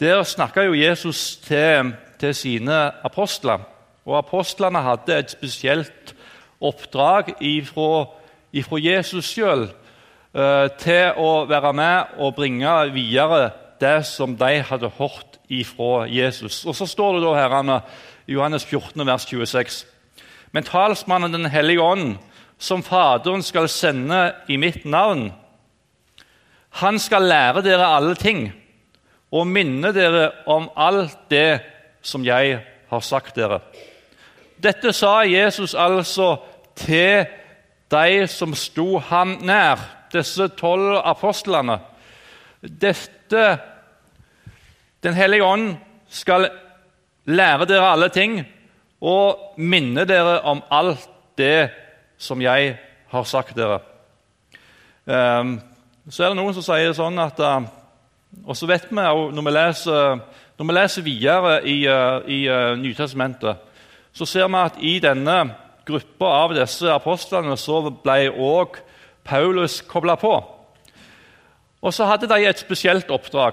der 0.00 0.22
snakka 0.22 0.62
jo 0.62 0.74
Jesus 0.74 1.36
til, 1.36 1.94
til, 2.20 2.34
sine 2.34 3.04
apostler. 3.04 3.58
Og 4.06 4.18
Apostlene 4.18 4.78
hadde 4.78 5.18
et 5.18 5.30
spesielt 5.30 6.14
oppdrag 6.60 7.34
ifra, 7.40 8.06
ifra 8.52 8.78
Jesus 8.78 9.24
sjøl 9.24 9.68
til 10.32 11.16
å 11.16 11.46
være 11.48 11.72
med 11.72 12.18
og 12.20 12.34
bringe 12.36 12.74
videre 12.92 13.50
det 13.80 14.06
som 14.06 14.36
de 14.36 14.62
hadde 14.62 14.90
hørt 14.98 15.38
ifra 15.48 16.06
Jesus. 16.06 16.64
Og 16.66 16.76
Så 16.76 16.86
står 16.86 17.16
det 17.16 17.22
da 17.22 17.34
her, 17.34 17.80
Johannes 18.28 18.64
14, 18.64 19.06
vers 19.06 19.24
26. 19.24 19.86
Men 20.52 20.64
talsmannen 20.64 21.32
Den 21.32 21.46
hellige 21.46 21.82
ånd, 21.82 22.16
som 22.58 22.82
Faderen 22.82 23.42
skal 23.42 23.68
sende 23.68 24.32
i 24.48 24.56
mitt 24.56 24.84
navn, 24.84 25.32
han 26.70 26.98
skal 26.98 27.22
lære 27.22 27.62
dere 27.62 27.86
alle 27.86 28.14
ting 28.14 28.52
og 29.32 29.46
minne 29.46 29.92
dere 29.92 30.30
om 30.46 30.68
alt 30.76 31.30
det 31.30 31.60
som 32.02 32.24
jeg 32.24 32.60
har 32.88 33.00
sagt 33.00 33.36
dere. 33.36 33.60
Dette 34.62 34.92
sa 34.92 35.22
Jesus 35.22 35.74
altså 35.74 36.36
til 36.76 37.26
de 37.90 38.26
som 38.26 38.54
sto 38.54 38.98
ham 38.98 39.38
nær, 39.42 39.78
disse 40.12 40.48
tolv 40.58 41.00
apostlene. 41.04 41.78
Dette 42.62 43.58
Den 45.02 45.14
hellige 45.14 45.44
ånd 45.44 45.76
skal 46.10 46.48
lære 47.24 47.66
dere 47.70 47.92
alle 47.92 48.08
ting 48.10 48.40
og 49.00 49.54
minne 49.56 50.02
dere 50.08 50.40
om 50.42 50.62
alt 50.74 51.04
det 51.38 51.70
som 52.18 52.40
jeg 52.42 52.72
har 53.08 53.24
sagt 53.24 53.54
dere. 53.56 53.78
Um, 55.06 55.60
så 56.10 56.24
er 56.24 56.32
det 56.32 56.40
noen 56.40 56.56
som 56.56 56.66
sier 56.66 56.92
sånn 56.96 57.16
at 57.22 57.38
uh, 57.40 57.62
Og 58.44 58.56
så 58.56 58.66
vet 58.68 58.90
vi 58.90 58.96
når 58.96 59.40
når 60.58 60.66
vi 60.66 60.74
leser 60.74 61.02
videre 61.06 61.52
i, 61.64 61.86
uh, 61.86 62.18
i 62.26 62.48
uh, 62.50 62.74
Nytestamentet, 62.76 63.56
så 64.12 64.26
ser 64.26 64.48
vi 64.48 64.58
at 64.58 64.78
i 64.82 64.98
denne 64.98 65.36
gruppa 65.86 66.32
av 66.42 66.54
disse 66.56 66.90
apostlene 66.90 67.54
så 67.56 67.78
ble 67.90 68.26
òg 68.34 68.80
Paulus 69.28 69.80
kobla 69.80 70.14
på. 70.14 70.32
Og 71.82 71.94
så 71.94 72.04
hadde 72.08 72.28
de 72.28 72.48
et 72.48 72.58
spesielt 72.58 73.10
oppdrag, 73.10 73.52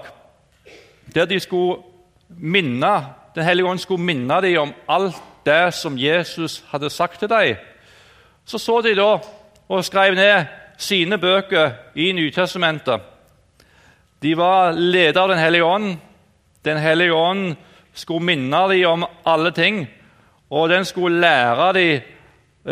der 1.14 1.24
de 1.24 1.40
skulle 1.40 1.82
minne 2.28 3.06
Den 3.36 3.44
hellige 3.44 3.66
ånd 3.68 3.78
skulle 3.78 4.02
minne 4.02 4.40
dem 4.40 4.58
om 4.58 4.70
alt 4.88 5.16
det 5.44 5.74
som 5.74 5.98
Jesus 5.98 6.64
hadde 6.70 6.90
sagt 6.90 7.18
til 7.18 7.28
dem. 7.28 7.56
Så 8.44 8.58
så 8.58 8.80
de 8.80 8.94
da 8.96 9.18
og 9.68 9.84
skrev 9.84 10.14
ned 10.14 10.44
sine 10.78 11.18
bøker 11.18 11.70
i 11.94 12.12
Nytestamentet. 12.12 13.00
De 14.22 14.36
var 14.36 14.72
ledet 14.72 15.16
av 15.16 15.28
Den 15.28 15.38
hellige 15.38 15.64
ånd. 15.64 15.96
Den 16.64 16.78
hellige 16.78 17.14
ånd 17.14 17.56
skulle 17.94 18.24
minne 18.24 18.68
dem 18.68 18.86
om 18.86 19.04
alle 19.26 19.50
ting, 19.50 19.86
og 20.50 20.68
den 20.68 20.84
skulle 20.84 21.20
lære 21.20 21.72
dem, 21.72 22.00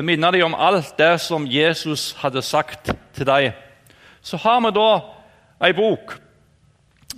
minne 0.02 0.32
dem 0.32 0.44
om 0.44 0.54
alt 0.58 0.98
det 0.98 1.20
som 1.20 1.46
Jesus 1.46 2.12
hadde 2.18 2.42
sagt 2.42 2.90
til 3.14 3.26
dem. 3.26 3.52
Så 4.22 4.36
har 4.36 4.60
vi 4.60 4.70
da 4.74 5.00
ei 5.66 5.72
bok. 5.72 6.16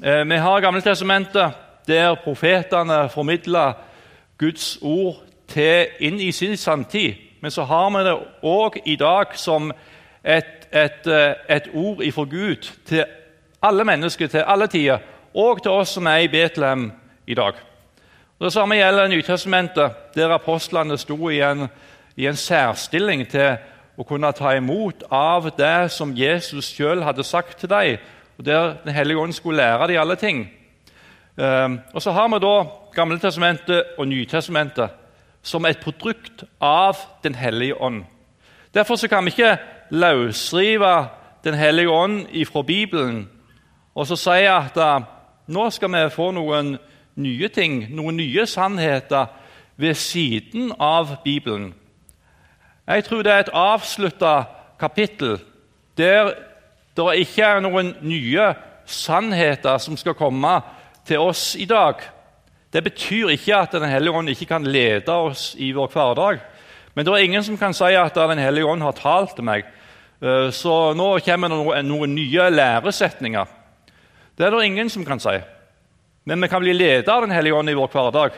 Eh, 0.05 0.29
vi 0.29 0.37
har 0.37 0.61
Gammeltestamentet, 0.61 1.53
der 1.87 2.15
profetene 2.15 3.09
formidler 3.09 3.73
Guds 4.39 4.79
ord 4.83 5.23
til, 5.49 5.87
inn 6.01 6.21
i 6.21 6.33
sin 6.33 6.57
samtid. 6.57 7.15
Men 7.41 7.51
så 7.51 7.65
har 7.65 7.91
vi 7.91 8.05
det 8.05 8.17
òg 8.43 8.81
i 8.85 8.97
dag 8.97 9.27
som 9.35 9.73
et, 10.25 10.69
et, 10.73 11.07
eh, 11.07 11.35
et 11.49 11.71
ord 11.75 12.03
ifra 12.03 12.25
Gud 12.25 12.73
til 12.87 13.05
alle 13.63 13.85
mennesker 13.85 14.27
til 14.27 14.45
alle 14.47 14.67
tider, 14.67 14.99
og 15.35 15.63
til 15.63 15.71
oss 15.71 15.89
som 15.89 16.07
er 16.07 16.17
i 16.17 16.29
Betlehem 16.29 16.93
i 17.27 17.35
dag. 17.35 17.53
Det 18.41 18.53
samme 18.53 18.75
gjelder 18.75 19.09
Nytestamentet, 19.09 19.93
der 20.15 20.35
apostlene 20.35 20.99
sto 20.99 21.29
i 21.29 21.41
en, 21.41 21.69
i 22.17 22.27
en 22.27 22.37
særstilling 22.37 23.27
til 23.29 23.57
å 23.97 24.05
kunne 24.05 24.33
ta 24.37 24.55
imot 24.57 25.05
av 25.13 25.51
det 25.57 25.91
som 25.93 26.15
Jesus 26.17 26.69
sjøl 26.73 27.05
hadde 27.05 27.25
sagt 27.25 27.59
til 27.61 27.71
dem, 27.71 27.99
og 28.39 28.45
der 28.45 28.77
Den 28.85 28.95
hellige 28.95 29.19
ånd 29.19 29.33
skulle 29.33 29.57
lære 29.57 29.89
dem 29.89 30.01
alle 30.01 30.17
ting. 30.17 30.51
Um, 31.37 31.81
og 31.95 32.03
Så 32.03 32.13
har 32.13 32.29
vi 32.29 32.39
da 32.39 32.67
Gamle 32.95 33.19
testamentet 33.19 33.85
og 33.99 34.09
Nytestamentet 34.09 34.91
som 35.43 35.65
et 35.65 35.79
produkt 35.79 36.45
av 36.61 36.97
Den 37.23 37.35
hellige 37.35 37.81
ånd. 37.81 38.05
Derfor 38.75 38.97
kan 39.09 39.25
vi 39.25 39.31
ikke 39.31 39.59
løsrive 39.91 41.09
Den 41.45 41.55
hellige 41.55 41.91
ånd 41.91 42.27
fra 42.47 42.63
Bibelen 42.63 43.29
og 43.97 44.07
så 44.07 44.17
si 44.17 44.45
at 44.45 44.77
uh, 44.77 45.01
nå 45.49 45.71
skal 45.73 45.93
vi 45.93 46.03
få 46.13 46.31
noen 46.37 46.75
nye 47.17 47.49
ting, 47.49 47.87
noen 47.97 48.19
nye 48.19 48.45
sannheter 48.47 49.31
ved 49.81 49.95
siden 49.95 50.73
av 50.79 51.17
Bibelen. 51.25 51.71
Jeg 52.87 53.05
tror 53.05 53.23
det 53.23 53.33
er 53.33 53.41
et 53.43 53.55
avslutta 53.55 54.45
kapittel 54.79 55.41
der 55.99 56.35
det 56.97 57.07
ikke 57.19 57.43
er 57.43 57.65
noen 57.65 57.95
nye 58.07 58.53
sannheter 58.87 59.81
som 59.83 59.97
skal 59.99 60.15
komme 60.15 60.61
til 61.07 61.19
oss 61.19 61.57
i 61.59 61.67
dag. 61.67 61.99
Det 62.73 62.85
betyr 62.85 63.33
ikke 63.35 63.57
at 63.57 63.73
Den 63.73 63.91
hellige 63.91 64.15
ånd 64.15 64.29
ikke 64.29 64.47
kan 64.47 64.65
lede 64.65 65.13
oss 65.13 65.55
i 65.59 65.73
vår 65.73 65.91
hverdag. 65.93 66.39
Men 66.95 67.05
det 67.05 67.13
er 67.13 67.25
ingen 67.25 67.45
som 67.45 67.59
kan 67.59 67.75
si 67.75 67.91
at 67.95 68.15
Den 68.15 68.39
hellige 68.39 68.67
ånd 68.67 68.83
har 68.83 68.93
talt 68.93 69.35
til 69.35 69.45
meg. 69.45 69.65
Eh, 70.23 70.51
så 70.51 70.95
nå 70.95 71.19
kommer 71.19 71.49
det 71.49 71.85
noen 71.85 72.15
nye 72.15 72.51
læresetninger. 72.51 73.47
Det 74.39 74.47
er 74.47 74.51
det 74.51 74.65
ingen 74.65 74.91
som 74.91 75.05
kan 75.05 75.21
si. 75.21 75.37
Men 76.25 76.41
vi 76.41 76.49
kan 76.49 76.63
bli 76.63 76.73
ledet 76.73 77.09
av 77.09 77.23
Den 77.23 77.35
hellige 77.35 77.55
ånd 77.55 77.71
i 77.71 77.75
vår 77.75 77.89
hverdag. 77.89 78.31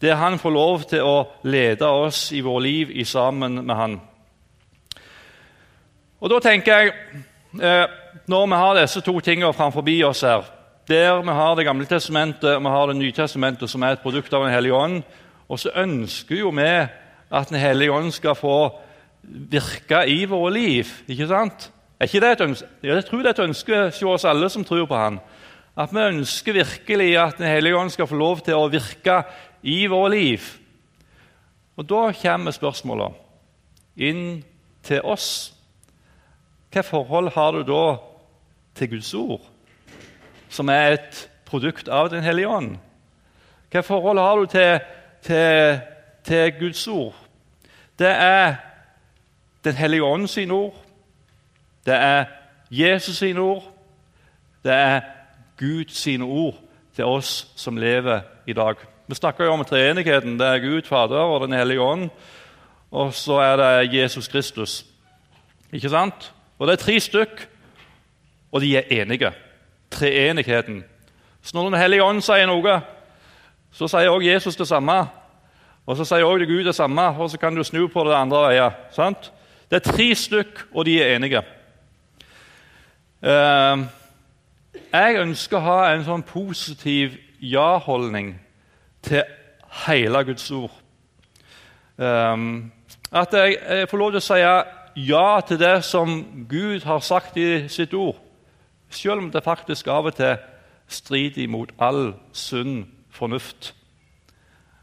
Der 0.00 0.14
han 0.14 0.38
får 0.38 0.50
lov 0.50 0.82
til 0.90 1.02
å 1.02 1.28
lede 1.42 1.86
oss 1.86 2.32
i 2.32 2.40
vår 2.40 2.60
liv 2.60 2.90
i 2.90 3.04
sammen 3.04 3.60
med 3.66 3.76
han. 3.76 4.00
Og 6.20 6.30
da 6.30 6.40
tenker 6.40 6.72
jeg, 6.78 6.92
eh, 7.62 7.86
Når 8.26 8.46
vi 8.46 8.54
har 8.54 8.74
disse 8.74 9.00
to 9.00 9.20
tingene 9.20 9.52
framfor 9.52 9.84
oss 10.08 10.20
her 10.20 10.44
der 10.88 11.22
vi 11.22 11.28
har 11.28 11.54
Det 11.54 11.64
gamle 11.64 11.86
testamentet 11.86 12.56
og 12.56 12.62
vi 12.62 12.68
har 12.68 12.86
Det 12.86 12.96
nye 12.96 13.12
testamentet, 13.12 13.70
som 13.70 13.82
er 13.82 13.92
et 13.92 14.00
produkt 14.00 14.32
av 14.32 14.44
Den 14.44 14.52
hellige 14.52 14.74
ånd. 14.74 15.02
Og 15.48 15.58
så 15.58 15.70
ønsker 15.76 16.36
jo 16.36 16.50
vi 16.50 16.86
at 17.30 17.48
Den 17.48 17.58
hellige 17.58 17.92
ånd 17.92 18.12
skal 18.12 18.34
få 18.34 18.72
virke 19.22 20.04
i 20.06 20.24
våre 20.24 20.52
liv. 20.52 20.86
Ikke 21.08 21.26
sant? 21.26 21.70
Er 22.00 22.06
ikke 22.06 22.20
det 22.20 22.32
et 22.32 22.40
ønske? 22.40 22.66
Jeg 22.82 23.04
tror 23.04 23.18
det 23.18 23.26
er 23.26 23.30
et 23.42 23.48
ønske 23.48 23.84
hos 23.84 24.02
oss 24.02 24.24
alle 24.24 24.48
som 24.50 24.64
tror 24.64 24.86
på 24.86 24.96
Han. 24.96 25.20
At 25.76 25.92
vi 25.92 26.00
ønsker 26.00 26.52
virkelig 26.52 27.18
at 27.18 27.38
Den 27.38 27.46
hellige 27.46 27.76
ånd 27.76 27.90
skal 27.90 28.06
få 28.06 28.14
lov 28.14 28.40
til 28.40 28.54
å 28.54 28.68
virke 28.68 29.22
i 29.64 29.86
våre 29.86 30.10
liv. 30.10 30.40
Og 31.76 31.88
Da 31.88 32.12
kommer 32.12 32.50
spørsmålet 32.50 33.12
inn 33.96 34.44
til 34.82 35.02
oss. 35.02 35.54
Hva 36.72 36.82
forhold 36.82 37.30
har 37.34 37.50
du 37.52 37.62
da 37.62 37.96
til 38.74 38.90
Guds 38.90 39.14
ord, 39.14 39.40
som 40.48 40.68
er 40.68 40.98
et 40.98 41.30
produkt 41.46 41.88
av 41.88 42.10
Den 42.10 42.22
hellige 42.22 42.48
ånd? 42.48 42.76
Hva 43.70 43.80
forhold 43.80 44.18
har 44.18 44.36
du 44.36 44.46
til, 44.46 44.80
til, 45.22 45.80
til 46.24 46.52
Guds 46.60 46.86
ord? 46.88 47.14
Det 47.98 48.10
er 48.10 48.56
Den 49.64 49.74
hellige 49.74 50.04
ånd 50.04 50.28
sine 50.28 50.52
ord. 50.52 50.74
Det 51.86 51.94
er 51.94 52.24
Jesus 52.70 53.16
sine 53.16 53.40
ord. 53.40 53.64
Det 54.64 54.72
er 54.72 55.00
Gud 55.56 55.84
sine 55.88 56.24
ord 56.24 56.54
til 56.94 57.04
oss 57.04 57.52
som 57.56 57.76
lever 57.76 58.20
i 58.46 58.52
dag. 58.52 58.93
Vi 59.06 59.14
snakker 59.14 59.44
jo 59.44 59.52
om 59.52 59.64
treenigheten. 59.64 60.38
Det 60.40 60.46
er 60.46 60.58
Gud 60.58 60.82
Fader 60.82 61.16
og 61.16 61.40
Den 61.40 61.52
hellige 61.52 61.80
ånd. 61.80 62.10
Og 62.90 63.14
så 63.14 63.32
er 63.32 63.56
det 63.56 63.94
Jesus 63.94 64.28
Kristus. 64.28 64.84
Ikke 65.72 65.88
sant? 65.88 66.32
Og 66.58 66.66
Det 66.66 66.72
er 66.72 66.84
tre 66.84 67.00
stykk, 67.00 67.48
og 68.52 68.60
de 68.60 68.76
er 68.76 69.02
enige. 69.02 69.32
Treenigheten. 69.90 70.84
Så 71.42 71.56
når 71.56 71.70
Den 71.70 71.80
hellige 71.80 72.02
ånd 72.02 72.22
sier 72.22 72.46
noe, 72.46 72.80
så 73.72 73.88
sier 73.88 74.08
også 74.08 74.28
Jesus 74.28 74.56
det 74.56 74.68
samme. 74.68 75.06
Og 75.86 75.96
så 75.96 76.04
sier 76.04 76.24
også 76.24 76.46
Gud 76.46 76.64
det 76.64 76.74
samme, 76.74 77.02
og 77.02 77.30
så 77.30 77.38
kan 77.38 77.54
du 77.54 77.64
snu 77.64 77.88
på 77.88 78.04
det 78.04 78.14
andre 78.14 78.46
veier. 78.48 78.70
Sant? 78.90 79.32
Det 79.70 79.76
er 79.76 79.92
tre 79.92 80.14
stykk, 80.14 80.64
og 80.74 80.86
de 80.86 81.02
er 81.02 81.16
enige. 81.16 81.42
Uh, 83.22 83.84
jeg 84.92 85.16
ønsker 85.20 85.56
å 85.58 85.60
ha 85.60 85.92
en 85.92 86.04
sånn 86.04 86.22
positiv 86.22 87.18
ja-holdning 87.40 88.43
til 89.04 89.22
hele 89.86 90.24
Guds 90.24 90.50
ord. 90.50 90.72
Um, 91.96 92.72
at 93.12 93.32
jeg, 93.32 93.56
jeg, 93.68 93.88
får 93.88 93.98
lov 94.00 94.10
til 94.10 94.22
å 94.22 94.24
si 94.24 94.40
ja 95.08 95.28
til 95.46 95.60
det 95.60 95.76
som 95.86 96.16
Gud 96.50 96.86
har 96.86 97.04
sagt 97.06 97.36
i 97.38 97.68
sitt 97.70 97.94
ord, 97.94 98.18
selv 98.90 99.22
om 99.22 99.30
det 99.30 99.44
faktisk 99.44 99.86
av 99.90 100.10
og 100.10 100.16
til 100.18 100.36
strider 100.90 101.44
imot 101.44 101.72
all 101.78 102.14
sunn 102.32 102.84
fornuft. 103.14 103.74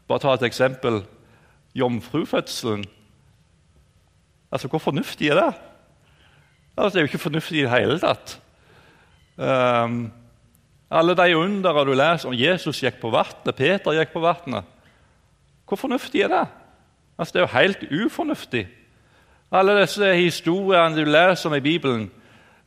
Bare 0.08 0.24
ta 0.24 0.34
et 0.34 0.48
eksempel. 0.48 1.02
Jomfrufødselen. 1.74 2.84
Altså, 4.52 4.68
Hvor 4.68 4.78
fornuftig 4.78 5.28
er 5.28 5.34
det? 5.34 5.54
Altså, 6.76 6.88
det 6.88 6.96
er 6.96 7.00
jo 7.00 7.10
ikke 7.12 7.18
fornuftig 7.18 7.58
i 7.58 7.62
det 7.62 7.70
hele 7.70 7.98
tatt. 8.00 8.40
Um, 9.36 10.12
alle 10.92 11.16
de 11.16 11.36
undere 11.36 11.84
du 11.86 11.94
leser 11.96 12.28
om 12.28 12.36
Jesus 12.36 12.82
gikk 12.82 13.00
på 13.00 13.10
vannet, 13.12 13.54
Peter 13.56 13.96
gikk 13.96 14.12
på 14.12 14.20
vannet 14.20 14.68
Hvor 15.66 15.80
fornuftig 15.80 16.20
er 16.20 16.28
det? 16.28 16.46
Altså, 17.18 17.32
Det 17.32 17.40
er 17.40 17.46
jo 17.46 17.58
helt 17.58 18.04
ufornuftig. 18.04 18.66
Alle 19.52 19.80
disse 19.80 20.14
historiene 20.14 20.96
du 20.96 21.04
leser 21.04 21.48
om 21.48 21.54
i 21.54 21.60
Bibelen, 21.60 22.10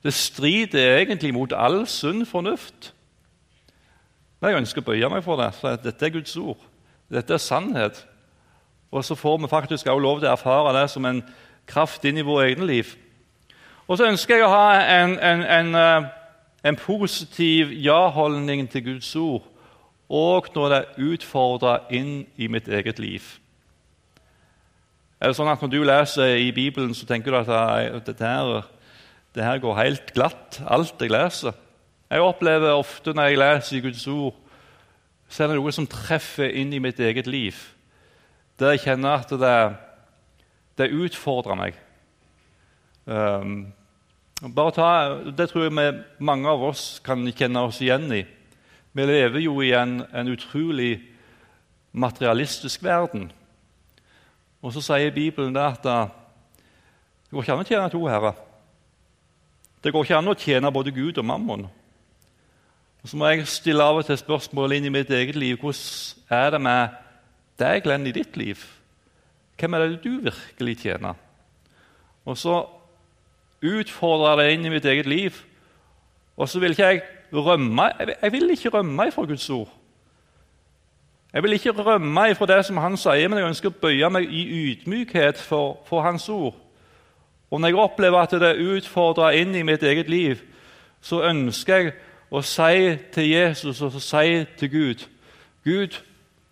det 0.03 0.13
strider 0.13 0.97
egentlig 0.97 1.33
mot 1.33 1.53
all 1.53 1.87
sunn 1.87 2.25
fornuft. 2.25 2.93
Men 4.39 4.49
jeg 4.49 4.57
ønsker 4.61 4.81
å 4.81 4.85
bøye 4.85 5.09
meg 5.09 5.23
for 5.25 5.41
det, 5.41 5.53
for 5.57 5.77
dette 5.81 6.05
er 6.05 6.13
Guds 6.13 6.35
ord. 6.37 6.61
Dette 7.09 7.33
er 7.33 7.41
sannhet. 7.41 8.05
Og 8.91 9.05
så 9.05 9.15
får 9.15 9.37
vi 9.37 9.47
faktisk 9.47 9.87
også 9.87 9.99
lov 9.99 10.19
til 10.19 10.29
å 10.29 10.35
erfare 10.35 10.75
det 10.77 10.89
som 10.89 11.05
en 11.05 11.23
kraft 11.67 12.05
inn 12.05 12.17
i 12.17 12.25
vårt 12.25 12.45
eget 12.45 12.65
liv. 12.65 12.93
Og 13.87 13.97
så 13.97 14.05
ønsker 14.09 14.37
jeg 14.37 14.45
å 14.45 14.53
ha 14.53 14.69
en, 14.81 15.17
en, 15.19 15.41
en, 15.41 15.75
eh, 15.75 16.07
en 16.65 16.75
positiv 16.75 17.69
ja-holdning 17.77 18.65
til 18.69 18.83
Guds 18.83 19.15
ord 19.15 19.43
og 20.09 20.47
når 20.53 20.69
det 20.69 20.77
er 20.77 21.09
utfordra 21.09 21.75
inn 21.93 22.25
i 22.37 22.47
mitt 22.51 22.67
eget 22.69 22.99
liv. 23.01 23.25
Er 25.19 25.31
det 25.31 25.37
sånn 25.37 25.49
at 25.49 25.61
Når 25.61 25.71
du 25.71 25.83
leser 25.83 26.35
i 26.37 26.51
Bibelen, 26.51 26.93
så 26.93 27.05
tenker 27.05 27.31
du 27.31 27.37
at 27.39 28.05
dette 28.05 28.25
her, 28.25 28.65
det 29.33 29.43
her 29.43 29.59
går 29.59 29.77
helt 29.79 30.13
glatt, 30.13 30.61
alt 30.67 31.01
jeg 31.01 31.09
leser? 31.09 31.53
Jeg 32.09 32.21
opplever 32.21 32.75
ofte 32.75 33.13
når 33.13 33.29
jeg 33.29 33.39
leser 33.39 33.77
i 33.77 33.81
Guds 33.81 34.07
ord, 34.07 34.35
så 35.27 35.43
er 35.43 35.47
det 35.47 35.57
noe 35.57 35.71
som 35.73 35.87
treffer 35.87 36.51
inn 36.53 36.73
i 36.73 36.79
mitt 36.79 36.99
eget 36.99 37.27
liv. 37.27 37.55
Der 38.59 38.75
jeg 38.75 38.85
kjenner 38.85 39.23
at 39.23 39.29
det, 39.29 39.57
det 40.77 40.93
utfordrer 40.93 41.57
meg. 41.57 41.79
Um, 43.05 43.73
ta, 44.41 45.21
Det 45.31 45.49
tror 45.49 45.63
jeg 45.63 45.71
vi, 45.71 46.03
mange 46.19 46.49
av 46.49 46.63
oss 46.63 46.99
kan 47.03 47.23
kjenne 47.31 47.61
oss 47.63 47.81
igjen 47.81 48.11
i. 48.11 48.25
Vi 48.91 49.05
lever 49.05 49.39
jo 49.39 49.61
i 49.61 49.71
en, 49.71 50.01
en 50.13 50.27
utrolig 50.27 51.01
materialistisk 51.91 52.83
verden. 52.83 53.31
Og 54.61 54.73
så 54.73 54.81
sier 54.81 55.11
Bibelen 55.11 55.53
det 55.55 55.63
at 55.63 55.83
det 55.83 57.31
går 57.31 57.43
ikke 57.43 57.53
an 57.53 57.63
å 57.63 57.67
tjene 57.67 57.89
to 57.91 58.03
herrer. 58.07 58.35
Det 59.83 59.91
går 59.93 60.05
ikke 60.05 60.17
an 60.17 60.31
å 60.31 60.37
tjene 60.39 60.71
både 60.73 60.93
Gud 60.95 61.17
og 61.21 61.25
mammon. 61.25 61.67
Og 63.03 63.09
Så 63.09 63.17
må 63.17 63.27
jeg 63.29 63.47
stille 63.47 63.83
av 63.83 63.99
og 63.99 64.05
til 64.07 64.17
spørsmål 64.17 64.73
inn 64.73 64.87
i 64.87 64.93
mitt 64.93 65.11
eget 65.13 65.35
liv. 65.35 65.59
Hvordan 65.61 66.23
er 66.33 66.55
det 66.55 66.61
med 66.61 66.95
deg, 67.61 67.83
Glenn, 67.83 68.07
i 68.07 68.15
ditt 68.15 68.37
liv? 68.37 68.63
Hvem 69.59 69.73
er 69.73 69.83
det 69.85 70.03
du 70.03 70.15
virkelig 70.25 70.79
tjener? 70.81 71.13
Og 72.25 72.37
så 72.37 72.63
utfordrer 73.65 74.39
det 74.39 74.51
inn 74.53 74.65
i 74.65 74.73
mitt 74.73 74.85
eget 74.85 75.07
liv. 75.09 75.37
Og 76.37 76.49
så 76.49 76.59
vil 76.59 76.75
ikke 76.75 76.85
jeg 76.85 77.01
rømme 77.33 77.91
Jeg 78.21 78.31
vil 78.31 78.49
ikke 78.49 78.69
rømme 78.69 79.11
fra 79.11 79.25
Guds 79.25 79.49
ord. 79.49 79.71
Jeg 81.33 81.43
vil 81.43 81.53
ikke 81.53 81.71
rømme 81.71 82.35
fra 82.35 82.45
det 82.45 82.65
som 82.65 82.77
han 82.77 82.97
sier, 82.97 83.27
men 83.27 83.39
jeg 83.39 83.47
ønsker 83.47 83.69
å 83.69 83.79
bøye 83.81 84.09
meg 84.09 84.29
i 84.31 84.43
ydmykhet 84.71 85.37
for, 85.37 85.79
for 85.85 86.01
hans 86.01 86.29
ord. 86.29 86.55
Og 87.51 87.61
når 87.61 87.67
jeg 87.67 87.77
opplever 87.77 88.19
at 88.19 88.31
det 88.31 88.49
er 88.49 88.61
utfordra 88.75 89.33
inn 89.35 89.55
i 89.55 89.63
mitt 89.63 89.83
eget 89.83 90.09
liv, 90.09 90.39
så 91.01 91.25
ønsker 91.27 91.75
jeg 91.75 91.91
å 92.31 92.41
si 92.41 92.95
til 93.13 93.27
Jesus 93.29 93.81
og 93.81 93.99
si 94.01 94.45
til 94.57 94.71
Gud 94.71 95.03
Gud, 95.65 96.01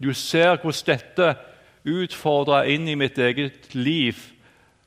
du 0.04 0.14
ser 0.14 0.58
hvordan 0.58 0.86
dette 0.88 1.36
utfordrer 1.86 2.72
inn 2.74 2.88
i 2.90 2.96
mitt 2.98 3.18
eget 3.22 3.76
liv. 3.76 4.18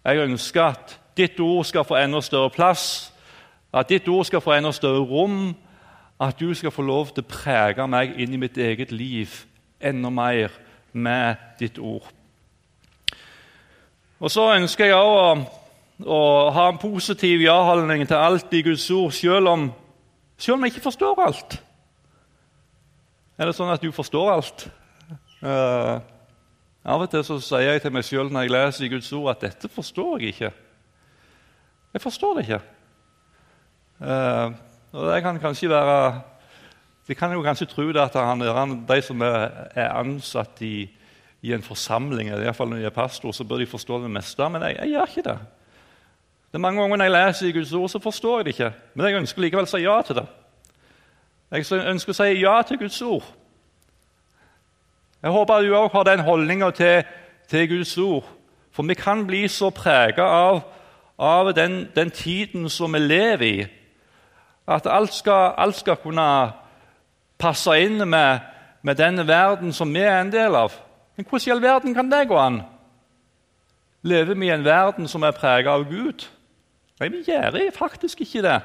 Jeg 0.05 0.19
ønsker 0.19 0.63
at 0.63 0.97
ditt 1.17 1.41
ord 1.41 1.65
skal 1.65 1.85
få 1.85 1.97
enda 1.97 2.21
større 2.21 2.51
plass, 2.51 3.13
at 3.73 3.89
ditt 3.89 4.09
ord 4.09 4.25
skal 4.25 4.41
få 4.41 4.57
enda 4.57 4.73
større 4.73 5.05
rom, 5.05 5.57
at 6.21 6.41
du 6.41 6.55
skal 6.55 6.73
få 6.73 6.83
lov 6.83 7.13
til 7.13 7.25
å 7.25 7.29
prege 7.29 7.87
meg 7.89 8.17
inn 8.21 8.33
i 8.33 8.41
mitt 8.41 8.57
eget 8.57 8.93
liv 8.93 9.33
enda 9.81 10.11
mer 10.11 10.55
med 10.93 11.37
ditt 11.61 11.79
ord. 11.79 12.09
Og 14.21 14.31
Så 14.33 14.47
ønsker 14.55 14.89
jeg 14.89 14.97
å, 14.97 15.37
å 16.01 16.21
ha 16.57 16.69
en 16.71 16.81
positiv 16.81 17.43
ja-holdning 17.45 18.07
til 18.09 18.17
alt 18.17 18.53
i 18.57 18.63
Guds 18.65 18.89
ord, 18.91 19.13
selv 19.13 19.53
om, 19.53 19.69
selv 20.39 20.57
om 20.57 20.65
jeg 20.65 20.73
ikke 20.73 20.89
forstår 20.89 21.21
alt. 21.27 21.59
Er 23.37 23.49
det 23.49 23.57
sånn 23.59 23.73
at 23.73 23.85
du 23.85 23.91
forstår 23.93 24.31
alt? 24.33 24.69
Uh, 25.45 26.01
av 26.87 27.03
og 27.05 27.11
til 27.13 27.25
så 27.27 27.37
sier 27.45 27.75
jeg 27.75 27.83
til 27.85 27.93
meg 27.93 28.07
sjøl 28.09 28.31
når 28.33 28.47
jeg 28.47 28.55
leser 28.55 28.87
i 28.87 28.93
Guds 28.95 29.13
ord, 29.13 29.35
at 29.35 29.45
dette 29.45 29.69
forstår 29.69 30.23
jeg 30.23 30.33
ikke. 30.33 30.53
Jeg 31.97 32.05
forstår 32.05 32.35
det 32.37 32.43
ikke. 32.45 32.59
Og 34.93 35.07
det 35.09 35.21
kan 35.25 35.39
kanskje 35.41 35.71
være 35.73 36.01
vi 37.07 37.15
kan 37.15 37.33
jo 37.33 37.43
kanskje 37.43 37.69
tro 37.71 37.87
det 37.95 38.03
at 38.03 38.17
han, 38.19 38.73
de 38.89 39.03
som 39.03 39.21
er 39.23 39.93
ansatt 39.95 40.59
i, 40.67 40.89
i 41.47 41.53
en 41.55 41.63
forsamling, 41.63 42.33
i 42.33 42.41
hvert 42.41 42.57
fall 42.59 42.73
når 42.73 42.83
de 42.83 42.89
er 42.89 42.95
pastor, 42.95 43.33
så 43.33 43.47
bør 43.47 43.63
de 43.63 43.69
forstå 43.71 44.01
det 44.03 44.11
meste. 44.11 44.49
Men 44.51 44.67
jeg, 44.67 44.77
jeg 44.81 44.91
gjør 44.91 45.13
ikke 45.13 45.25
det. 45.29 45.37
Det 46.51 46.59
er 46.59 46.65
Mange 46.65 46.81
ganger 46.81 46.97
når 46.97 47.05
jeg 47.05 47.15
leser 47.15 47.47
i 47.47 47.53
Guds 47.53 47.73
ord, 47.73 47.89
så 47.89 48.03
forstår 48.03 48.39
jeg 48.39 48.45
det 48.45 48.55
ikke. 48.57 48.73
Men 48.95 49.07
jeg 49.07 49.21
ønsker 49.21 49.45
likevel 49.45 49.69
å 49.69 49.71
si 49.71 49.83
ja 49.85 49.97
til 50.03 50.19
det. 50.19 50.27
Jeg 51.55 51.83
ønsker 51.95 52.15
å 52.15 52.19
si 52.19 52.29
ja 52.41 52.57
til 52.67 52.81
Guds 52.83 53.03
ord. 53.07 53.31
Jeg 55.23 55.35
håper 55.35 55.63
du 55.63 55.77
òg 55.79 55.93
har 55.95 56.09
den 56.11 56.27
holdninga 56.27 56.73
til, 56.75 57.07
til, 57.49 57.69
Guds 57.71 57.95
ord. 58.03 58.27
For 58.75 58.83
vi 58.83 58.99
kan 58.99 59.23
bli 59.27 59.47
så 59.49 59.71
prega 59.71 60.27
av, 60.27 60.65
av 61.19 61.55
den, 61.55 61.89
den, 61.95 62.11
tiden 62.11 62.71
som 62.71 62.93
vi 62.93 62.99
lever 62.99 63.47
i, 63.47 63.67
at 64.69 64.87
alt 64.87 65.15
skal, 65.15 65.55
alt 65.57 65.77
skal 65.77 65.97
kunne 66.03 66.53
passe 67.39 67.77
inn 67.81 68.03
med, 68.09 68.39
med 68.83 68.99
denne 68.99 69.27
verden 69.29 69.73
som 69.73 69.93
vi 69.95 70.03
er 70.05 70.21
en 70.21 70.33
del 70.33 70.55
av. 70.55 70.75
Men 71.17 71.27
hvordan 71.29 71.49
i 71.49 71.53
all 71.55 71.63
verden 71.63 71.95
kan 71.95 72.11
det 72.11 72.29
gå 72.29 72.39
an? 72.39 72.63
Lever 74.03 74.35
vi 74.35 74.47
i 74.47 74.55
en 74.55 74.65
verden 74.65 75.09
som 75.09 75.23
er 75.23 75.37
preget 75.37 75.71
av 75.71 75.87
Gud? 75.89 76.27
Nei, 77.01 77.09
vi 77.13 77.23
gjør 77.27 77.57
faktisk 77.77 78.21
ikke 78.21 78.43
det. 78.43 78.61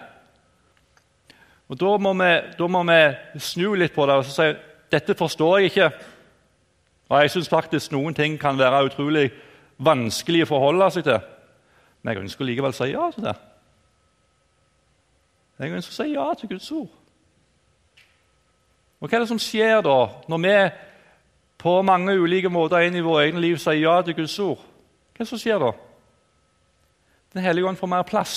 Og 1.71 1.79
Da 1.79 1.97
må 1.97 2.13
vi, 2.13 2.31
da 2.59 2.67
må 2.67 2.83
vi 2.83 3.39
snu 3.39 3.75
litt 3.79 3.93
på 3.95 4.05
det 4.05 4.15
og 4.19 4.25
si 4.27 4.49
dette 4.91 5.15
forstår 5.15 5.57
jeg 5.57 5.71
ikke. 5.71 5.91
Og 7.09 7.21
Jeg 7.21 7.31
syns 7.31 7.49
faktisk 7.49 7.91
noen 7.91 8.13
ting 8.13 8.39
kan 8.39 8.57
være 8.59 8.85
utrolig 8.89 9.29
vanskelig 9.79 10.43
å 10.43 10.49
forholde 10.51 10.89
seg 10.91 11.07
til. 11.07 11.19
Men 12.01 12.13
jeg 12.13 12.23
ønsker 12.23 12.47
likevel 12.47 12.73
å 12.73 12.77
si 12.77 12.89
ja 12.91 13.09
til 13.13 13.27
det. 13.27 13.35
Jeg 15.61 15.75
ønsker 15.77 15.93
å 15.93 15.99
si 15.99 16.13
ja 16.15 16.27
til 16.37 16.49
Guds 16.49 16.71
ord. 16.73 16.89
Og 19.01 19.09
Hva 19.09 19.17
er 19.17 19.23
det 19.23 19.29
som 19.29 19.41
skjer 19.41 19.81
da, 19.85 19.99
når 20.29 20.41
vi 20.45 20.55
på 21.61 21.75
mange 21.85 22.17
ulike 22.17 22.49
måter 22.49 22.87
inn 22.87 22.97
i 22.97 23.05
våre 23.05 23.27
egne 23.27 23.41
liv 23.41 23.59
sier 23.61 23.81
ja 23.83 23.99
til 24.05 24.17
Guds 24.17 24.37
ord, 24.41 24.61
hva 24.61 25.21
er 25.21 25.25
det 25.25 25.29
som 25.29 25.41
skjer 25.41 25.61
da? 25.61 25.71
Den 27.33 27.45
hellige 27.45 27.69
ånd 27.69 27.77
får 27.77 27.89
mer 27.91 28.05
plass. 28.07 28.35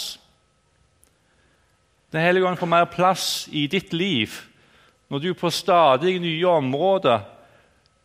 Den 2.13 2.23
hellige 2.23 2.47
ånd 2.47 2.61
får 2.61 2.71
mer 2.71 2.85
plass 2.93 3.49
i 3.51 3.67
ditt 3.67 3.93
liv 3.97 4.37
når 5.09 5.21
du 5.21 5.31
på 5.37 5.51
stadig 5.51 6.19
nye 6.23 6.47
områder 6.49 7.25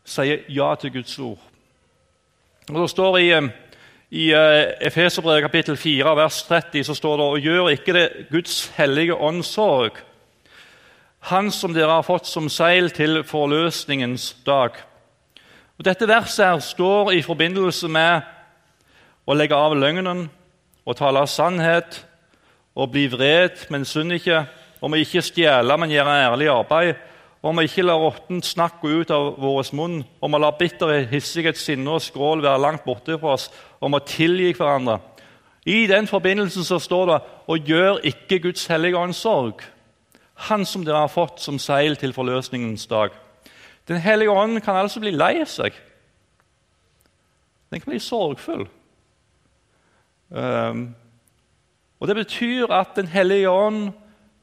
sier 0.08 0.48
ja 0.52 0.72
til 0.80 0.93
Guds 0.95 1.19
ord. 1.19 1.39
Og 2.69 2.82
Det 2.82 2.89
står 2.89 3.17
i, 3.17 3.30
eh, 3.32 3.50
i 4.10 4.32
uh, 4.34 4.72
Efeserbrevet 4.82 5.43
kapittel 5.45 5.78
4, 5.78 6.15
vers 6.17 6.43
30 6.48 6.84
så 6.84 6.95
står 6.98 7.17
det 7.17 7.26
og 7.26 7.43
gjør 7.45 7.67
ikke 7.69 7.93
det 7.93 8.06
Guds 8.32 8.72
hellige 8.78 9.15
åndssorg, 9.15 9.91
Han 11.19 11.52
som 11.52 11.74
dere 11.76 11.91
har 11.91 12.06
fått 12.08 12.26
som 12.26 12.48
seil 12.50 12.89
til 12.95 13.24
forløsningens 13.28 14.38
dag. 14.45 14.72
Og 15.78 15.86
Dette 15.86 16.08
verset 16.08 16.45
her 16.45 16.60
står 16.60 17.12
i 17.12 17.22
forbindelse 17.22 17.88
med 17.91 18.22
å 19.28 19.36
legge 19.36 19.56
av 19.56 19.76
løgnen, 19.76 20.30
å 20.86 20.95
tale 20.95 21.19
av 21.19 21.28
sannhet, 21.28 22.06
å 22.74 22.88
bli 22.88 23.10
vred, 23.12 23.60
men 23.69 23.86
synd 23.86 24.15
ikke, 24.15 24.45
om 24.80 24.95
å 24.95 25.02
ikke 25.04 25.22
stjele, 25.22 25.78
men 25.78 25.91
gjøre 25.91 26.15
ærlig 26.24 26.48
arbeid, 26.50 26.95
om 27.41 27.60
å 27.60 27.63
ikke 27.63 27.86
la 27.86 27.95
råttent 27.95 28.45
snakk 28.45 28.82
gå 28.82 28.91
ut 29.02 29.12
av 29.15 29.38
vår 29.39 29.69
munn, 29.78 30.02
om 30.19 30.36
å 30.36 30.41
la 30.41 30.52
bitterhet, 30.52 31.08
hissighet, 31.12 31.58
sinne 31.58 31.95
og 31.95 32.04
skrål 32.04 32.43
være 32.43 32.60
langt 32.60 32.84
borte 32.84 33.15
fra 33.19 33.38
oss, 33.38 33.47
om 33.80 33.95
å 33.95 34.04
tilgi 34.04 34.52
hverandre. 34.58 34.99
I 35.65 35.86
den 35.88 36.08
forbindelsen 36.08 36.65
så 36.67 36.80
står 36.80 37.06
det 37.08 37.19
og 37.52 37.71
gjør 37.71 38.02
ikke 38.12 38.41
Guds 38.43 38.65
hellige 38.71 38.99
ånd 38.99 39.15
sorg. 39.15 39.63
Han 40.49 40.65
som 40.65 40.84
dere 40.88 41.04
har 41.04 41.12
fått 41.12 41.39
som 41.43 41.60
seil 41.60 41.95
til 41.99 42.13
forløsningens 42.15 42.88
dag. 42.88 43.15
Den 43.88 43.99
hellige 44.04 44.32
ånd 44.32 44.62
kan 44.63 44.75
altså 44.80 45.02
bli 45.04 45.12
lei 45.12 45.43
seg. 45.47 45.75
Den 47.69 47.82
kan 47.82 47.91
bli 47.91 47.99
sorgfull. 47.99 48.67
Um, 50.30 50.95
og 51.99 52.08
Det 52.08 52.15
betyr 52.15 52.71
at 52.71 52.95
Den 52.95 53.08
hellige 53.08 53.49
ånd 53.49 53.91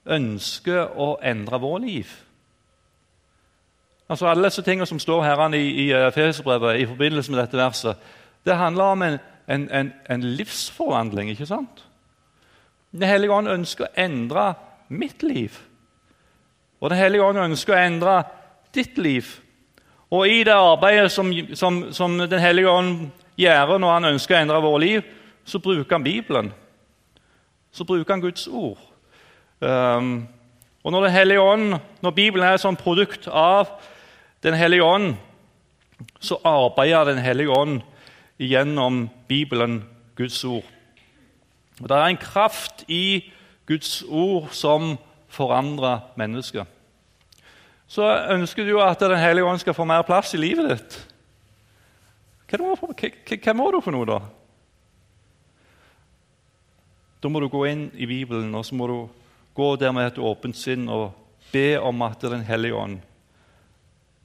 ønsker 0.06 0.92
å 0.98 1.16
endre 1.22 1.59
vår 1.59 1.78
liv. 1.78 2.26
Altså 4.09 4.27
Alle 4.27 4.45
disse 4.45 4.62
tingene 4.62 4.87
som 4.87 4.99
står 4.99 5.25
her 5.25 5.55
i, 5.55 5.71
i 5.71 5.90
eh, 5.92 6.07
Efeserbrevet 6.07 6.81
i 6.81 6.87
forbindelse 6.87 7.33
med 7.33 7.40
dette 7.40 7.57
verset, 7.57 7.97
det 8.45 8.57
handler 8.57 8.85
om 8.85 9.03
en, 9.03 9.19
en, 9.49 9.71
en, 9.71 9.92
en 10.11 10.23
livsforvandling. 10.23 11.31
ikke 11.31 11.47
sant? 11.47 11.85
Den 12.92 13.03
hellige 13.03 13.33
ånd 13.33 13.49
ønsker 13.49 13.85
å 13.85 13.95
endre 13.97 14.55
mitt 14.88 15.23
liv. 15.23 15.59
Og 16.81 16.90
Den 16.90 16.99
hellige 16.99 17.25
ånd 17.25 17.38
ønsker 17.38 17.75
å 17.75 17.81
endre 17.81 18.23
ditt 18.75 18.99
liv. 18.99 19.27
Og 20.11 20.29
i 20.29 20.45
det 20.47 20.55
arbeidet 20.55 21.11
som, 21.12 21.33
som, 21.55 21.92
som 21.92 22.19
Den 22.19 22.40
hellige 22.40 22.71
ånd 22.71 23.09
gjør 23.37 23.79
når 23.79 23.92
han 23.92 24.11
ønsker 24.12 24.37
å 24.37 24.40
endre 24.40 24.62
vårt 24.62 24.81
liv, 24.81 25.03
så 25.45 25.59
bruker 25.59 25.97
han 25.97 26.05
Bibelen. 26.05 26.53
Så 27.73 27.85
bruker 27.85 28.14
han 28.14 28.23
Guds 28.23 28.47
ord. 28.47 28.79
Um, 29.61 30.29
og 30.85 30.92
når 30.92 31.03
Den 31.03 31.12
hellige 31.12 31.40
ånd, 31.40 31.75
når 32.03 32.11
Bibelen 32.11 32.47
er 32.47 32.55
et 32.55 32.61
sånt 32.61 32.79
produkt 32.79 33.29
av 33.29 33.66
Den 34.42 34.55
hellige 34.55 34.85
ånd, 34.85 35.14
så 36.20 36.40
arbeider 36.44 37.05
Den 37.05 37.18
hellige 37.18 37.51
ånd 37.51 37.81
gjennom 38.38 39.09
Bibelen, 39.29 39.85
Guds 40.16 40.44
ord. 40.44 40.64
Og 41.81 41.88
Det 41.88 41.96
er 41.96 42.07
en 42.07 42.16
kraft 42.16 42.85
i 42.88 43.33
Guds 43.66 44.03
ord 44.09 44.49
som 44.53 44.96
forandrer 45.29 46.01
mennesker. 46.16 46.64
Så 47.87 48.07
ønsker 48.31 48.64
du 48.64 48.81
at 48.81 49.01
Den 49.01 49.18
hellige 49.18 49.44
ånd 49.44 49.59
skal 49.59 49.75
få 49.75 49.85
mer 49.85 50.03
plass 50.03 50.35
i 50.35 50.40
livet 50.40 50.70
ditt. 50.70 50.96
Hva, 52.46 53.55
må, 53.55 53.70
du 53.72 53.81
for 53.83 53.90
noe, 53.90 54.07
da? 54.07 54.20
Da 57.22 57.29
må 57.29 57.40
du 57.42 57.49
gå 57.51 57.64
inn 57.66 57.88
i 57.94 58.07
Bibelen 58.07 58.55
og 58.55 58.64
så 58.66 58.77
må 58.79 58.87
du 58.87 58.99
gå 59.57 59.68
der 59.81 59.92
med 59.92 60.12
et 60.12 60.18
åpent 60.22 60.57
sinn 60.57 60.87
og 60.88 61.11
be 61.51 61.79
om 61.81 62.03
at 62.07 62.22
Den 62.22 62.44
hellige 62.46 62.75
ånd 62.75 63.01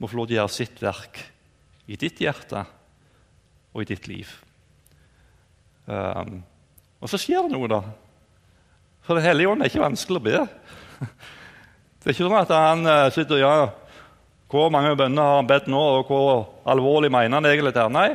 må 0.02 0.10
få 0.10 0.18
lov 0.18 0.26
til 0.26 0.34
å 0.34 0.40
gjøre 0.40 0.50
sitt 0.50 0.80
verk 0.82 1.20
i 1.86 1.98
ditt 1.98 2.18
hjerte 2.22 2.64
og 3.70 3.84
i 3.84 3.86
ditt 3.86 4.08
liv. 4.10 4.30
Um, 5.86 6.40
og 7.02 7.10
så 7.10 7.20
skjer 7.22 7.46
det 7.46 7.54
noe, 7.54 7.70
da. 7.70 7.78
For 9.06 9.18
Den 9.18 9.26
hellige 9.26 9.52
ånd 9.52 9.62
er 9.62 9.70
ikke 9.70 9.84
vanskelig 9.84 10.18
å 10.18 10.24
be. 10.26 10.42
Det 12.02 12.10
er 12.10 12.14
ikke 12.16 12.24
sånn 12.24 12.34
at 12.34 12.50
han 12.50 12.82
uh, 12.86 13.12
sitter 13.14 13.38
ja, 13.38 13.54
Hvor 14.50 14.70
mange 14.74 14.96
bønner 14.98 15.22
har 15.22 15.38
han 15.38 15.50
bedt 15.50 15.70
nå, 15.70 15.78
og 15.78 16.10
hvor 16.10 16.42
alvorlig 16.66 17.12
mener 17.14 17.38
han 17.38 17.46
egentlig 17.46 17.74
det? 17.76 17.84
er? 17.86 17.94
Nei, 17.94 18.08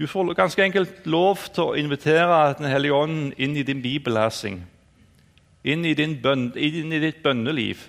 du 0.00 0.06
får 0.08 0.32
ganske 0.38 0.64
enkelt 0.64 1.04
lov 1.10 1.44
til 1.52 1.64
å 1.66 1.76
invitere 1.76 2.54
Den 2.56 2.70
hellige 2.72 2.96
ånd 2.96 3.36
inn 3.36 3.56
i 3.56 3.66
din 3.68 3.84
bibellesing, 3.84 4.62
inn 5.68 5.84
i, 5.84 5.92
inn 5.92 6.96
i 6.96 7.04
ditt 7.04 7.20
bønneliv, 7.24 7.84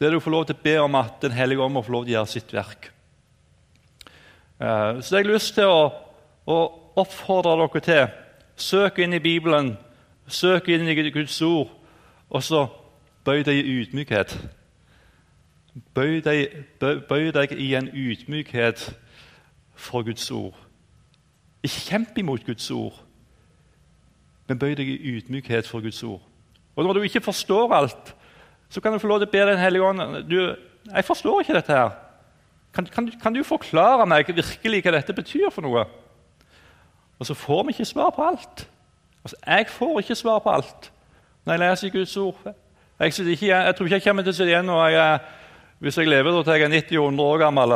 der 0.00 0.10
du 0.10 0.20
får 0.20 0.30
lov 0.30 0.44
til 0.46 0.56
å 0.56 0.62
be 0.62 0.76
om 0.80 0.94
at 0.94 1.22
Den 1.22 1.32
hellige 1.32 1.62
ånd 1.62 1.74
må 1.74 1.82
få 1.82 1.92
lov 1.92 2.04
til 2.04 2.14
å 2.14 2.18
gjøre 2.18 2.32
sitt 2.32 2.52
verk. 2.52 2.90
Uh, 4.60 5.00
så 5.00 5.16
jeg 5.16 5.24
har 5.24 5.32
lyst 5.32 5.54
til 5.54 5.68
å, 5.68 5.92
å 6.46 6.58
oppfordre 6.96 7.56
dere 7.60 7.82
til 7.84 8.06
søk 8.56 8.98
inn 9.04 9.12
i 9.12 9.20
Bibelen, 9.20 9.74
søk 10.28 10.68
inn 10.68 10.88
i 10.88 11.10
Guds 11.10 11.40
ord, 11.42 11.72
og 12.30 12.42
så 12.42 12.66
bøy 13.24 13.42
deg 13.44 13.60
i 13.60 13.80
ydmykhet. 13.80 14.36
Bøy 15.94 16.22
deg, 16.24 16.62
bøy 16.80 17.32
deg 17.36 17.52
i 17.52 17.74
en 17.76 17.90
ydmykhet 17.92 18.86
for 19.76 20.06
Guds 20.06 20.30
ord. 20.30 20.56
Ikke 21.62 21.82
kjemp 21.90 22.18
imot 22.18 22.46
Guds 22.46 22.70
ord, 22.70 22.96
men 24.48 24.58
bøy 24.58 24.76
deg 24.78 24.88
i 24.88 25.16
ydmykhet 25.16 25.68
for 25.68 25.84
Guds 25.84 26.02
ord. 26.02 26.22
Og 26.76 26.84
Når 26.84 26.92
du 26.92 27.02
ikke 27.02 27.20
forstår 27.20 27.72
alt, 27.74 28.14
så 28.68 28.80
kan 28.80 28.92
du 28.92 28.98
få 28.98 29.08
lov 29.08 29.20
til 29.20 29.28
å 29.28 29.32
be 29.32 29.44
Den 29.46 29.58
hellige 29.58 29.82
ånd 29.82 30.28
du, 30.30 30.56
'Jeg 30.86 31.04
forstår 31.04 31.40
ikke 31.40 31.54
dette 31.54 31.72
her. 31.72 31.90
Kan, 32.74 32.86
kan, 32.86 33.10
kan, 33.22 33.34
du 33.34 33.42
forklare 33.42 34.06
meg 34.06 34.26
virkelig 34.26 34.82
hva 34.82 34.92
dette 34.92 35.12
betyr 35.12 35.50
for 35.50 35.62
noe?' 35.62 35.86
Og 37.18 37.26
så 37.26 37.34
får 37.34 37.62
vi 37.62 37.72
ikke 37.72 37.84
svar 37.84 38.10
på 38.10 38.22
alt. 38.22 38.68
Altså, 39.24 39.36
Jeg 39.46 39.66
får 39.68 40.00
ikke 40.00 40.14
svar 40.14 40.38
på 40.38 40.50
alt 40.50 40.92
når 41.46 41.52
jeg 41.52 41.60
leser 41.60 41.90
Guds 41.90 42.16
ord. 42.16 42.54
Jeg, 42.98 43.06
ikke, 43.18 43.46
jeg 43.46 43.76
tror 43.76 43.86
ikke 43.86 43.94
jeg 43.94 44.02
kommer 44.02 44.22
til 44.22 44.30
å 44.30 44.36
sitte 44.36 44.50
igjen 44.50 44.66
når 44.66 44.88
jeg, 44.88 45.18
hvis 45.78 45.98
jeg 45.98 46.08
lever 46.08 46.42
til 46.42 46.52
jeg 46.52 46.62
er 46.62 46.74
90-100 46.74 47.22
år 47.22 47.38
gammel. 47.38 47.74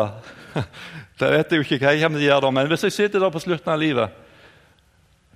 Det 1.21 1.31
vet 1.31 1.53
jeg 1.53 1.59
jo 1.59 1.65
ikke 1.67 1.79
hva 1.85 1.93
jeg 1.93 2.03
kommer 2.03 2.19
til 2.19 2.27
å 2.27 2.31
gjøre 2.31 2.45
da, 2.47 2.51
men 2.51 2.69
hvis 2.71 2.85
jeg 2.85 2.93
sitter 2.93 3.21
der 3.21 3.31
på 3.31 3.43
slutten 3.43 3.73
av 3.73 3.79
livet 3.79 4.09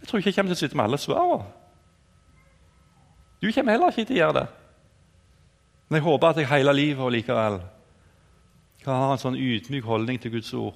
Jeg 0.00 0.08
tror 0.08 0.18
ikke 0.18 0.30
jeg 0.30 0.36
kommer 0.38 0.54
til 0.54 0.56
å 0.56 0.62
sitte 0.64 0.76
med 0.76 0.84
alle 0.84 0.98
svarene. 0.98 1.44
Du 3.42 3.52
kommer 3.52 3.72
heller 3.76 3.92
ikke 3.92 4.06
til 4.08 4.16
å 4.16 4.22
gjøre 4.22 4.38
det. 4.38 4.46
Men 5.88 6.00
jeg 6.00 6.06
håper 6.06 6.28
at 6.28 6.40
jeg 6.40 6.48
hele 6.48 6.72
livet 6.76 7.12
likevel 7.12 7.60
kan 8.84 9.00
ha 9.00 9.12
en 9.14 9.20
sånn 9.20 9.36
ydmyk 9.40 9.84
holdning 9.88 10.18
til 10.20 10.34
Guds 10.34 10.52
ord. 10.52 10.74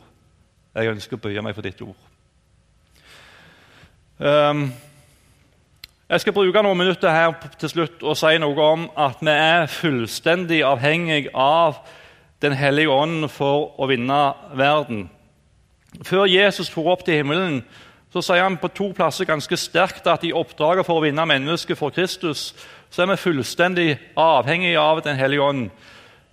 Jeg 0.75 0.93
ønsker 0.95 1.19
å 1.19 1.23
bøye 1.27 1.43
meg 1.45 1.57
for 1.57 1.67
ditt 1.67 1.81
ord. 1.85 1.97
Um, 4.19 4.71
jeg 6.09 6.23
skal 6.25 6.33
bruke 6.33 6.63
noen 6.65 6.81
minutter 6.81 7.13
her 7.13 7.35
til 7.61 7.69
slutt 7.69 8.03
og 8.03 8.17
si 8.17 8.39
noe 8.41 8.65
om 8.65 8.87
at 8.97 9.21
vi 9.21 9.35
er 9.35 9.69
fullstendig 9.69 10.63
avhengig 10.65 11.29
av 11.37 11.83
den 12.43 12.57
hellige 12.57 12.95
ånd 12.95 13.29
for 13.29 13.75
å 13.77 13.91
vinne 13.91 14.23
verden. 14.57 15.09
Før 16.03 16.25
Jesus 16.25 16.71
for 16.73 16.89
opp 16.95 17.05
til 17.05 17.21
himmelen, 17.21 17.61
så 18.13 18.23
sier 18.25 18.47
han 18.47 18.57
på 18.57 18.71
to 18.73 18.89
plasser 18.97 19.29
ganske 19.29 19.57
sterkt 19.61 20.09
at 20.09 20.25
i 20.25 20.33
oppdraget 20.33 20.87
for 20.89 20.97
å 20.97 21.05
vinne 21.05 21.27
mennesket 21.29 21.77
for 21.77 21.93
Kristus 21.93 22.55
så 22.91 23.03
er 23.03 23.11
vi 23.13 23.21
fullstendig 23.21 23.89
avhengig 24.17 24.77
av 24.77 25.03
Den 25.05 25.17
hellige 25.17 25.43
ånd. 25.43 25.71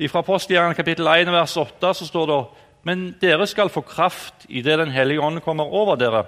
Fra 0.09 0.19
Apostelgjerningen 0.19 0.75
kapittel 0.75 1.07
1 1.07 1.31
vers 1.31 1.57
8 1.57 1.93
så 1.93 2.07
står 2.07 2.27
det 2.31 2.39
men 2.85 3.15
dere 3.17 3.47
skal 3.49 3.71
få 3.73 3.81
kraft 3.81 4.45
idet 4.45 4.77
Den 4.77 4.91
hellige 4.93 5.21
ånd 5.21 5.41
kommer 5.41 5.65
over 5.65 5.97
dere. 5.97 6.25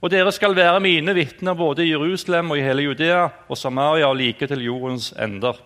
Og 0.00 0.10
dere 0.12 0.32
skal 0.32 0.56
være 0.56 0.80
mine 0.80 1.14
vitner 1.16 1.56
både 1.56 1.84
i 1.84 1.90
Jerusalem 1.90 2.50
og 2.50 2.58
i 2.58 2.64
hele 2.64 2.84
Judea 2.84 3.28
og 3.48 3.56
Samaria 3.56 4.08
og 4.08 4.16
like 4.16 4.46
til 4.46 4.64
jordens 4.64 5.12
ender. 5.12 5.56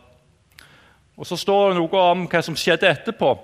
Og 1.16 1.26
Så 1.26 1.36
står 1.36 1.68
det 1.68 1.78
noe 1.78 2.04
om 2.10 2.26
hva 2.26 2.42
som 2.42 2.56
skjedde 2.58 2.90
etterpå. 2.90 3.34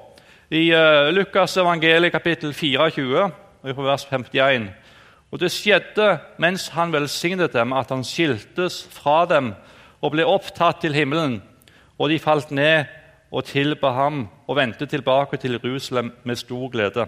I 0.51 0.71
uh, 0.75 1.11
Lukas 1.15 1.57
evangeliet 1.57 2.13
kapittel 2.13 2.55
24, 2.55 3.31
vers 3.63 4.07
51. 4.11 4.71
Og 5.31 5.39
det 5.39 5.53
skjedde 5.55 6.19
mens 6.43 6.69
han 6.75 6.93
velsignet 6.93 7.53
dem, 7.55 7.73
at 7.73 7.91
han 7.91 8.03
skiltes 8.05 8.83
fra 8.91 9.25
dem 9.31 9.55
og 10.01 10.15
ble 10.15 10.27
opptatt 10.27 10.81
til 10.83 10.95
himmelen. 10.97 11.41
Og 11.99 12.11
de 12.11 12.19
falt 12.19 12.51
ned 12.51 12.89
og 13.31 13.45
tilba 13.47 13.93
ham 13.95 14.25
og 14.49 14.57
vendte 14.57 14.87
tilbake 14.87 15.37
til 15.37 15.59
Jerusalem 15.59 16.13
med 16.25 16.37
stor 16.37 16.69
glede. 16.73 17.07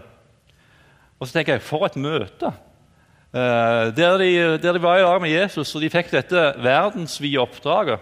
Og 1.19 1.27
så 1.27 1.39
tenker 1.39 1.57
jeg, 1.57 1.63
For 1.63 1.87
et 1.87 1.97
møte! 1.97 2.53
Eh, 3.33 3.97
der, 3.97 4.19
de, 4.19 4.59
der, 4.63 4.73
de, 4.73 4.83
var 4.83 4.99
i 4.99 5.03
lag 5.03 5.21
med 5.21 5.31
Jesus, 5.31 5.75
og 5.75 5.81
de 5.81 5.89
fikk 5.91 6.11
dette 6.13 6.41
verdensvide 6.61 7.41
oppdraget. 7.41 7.99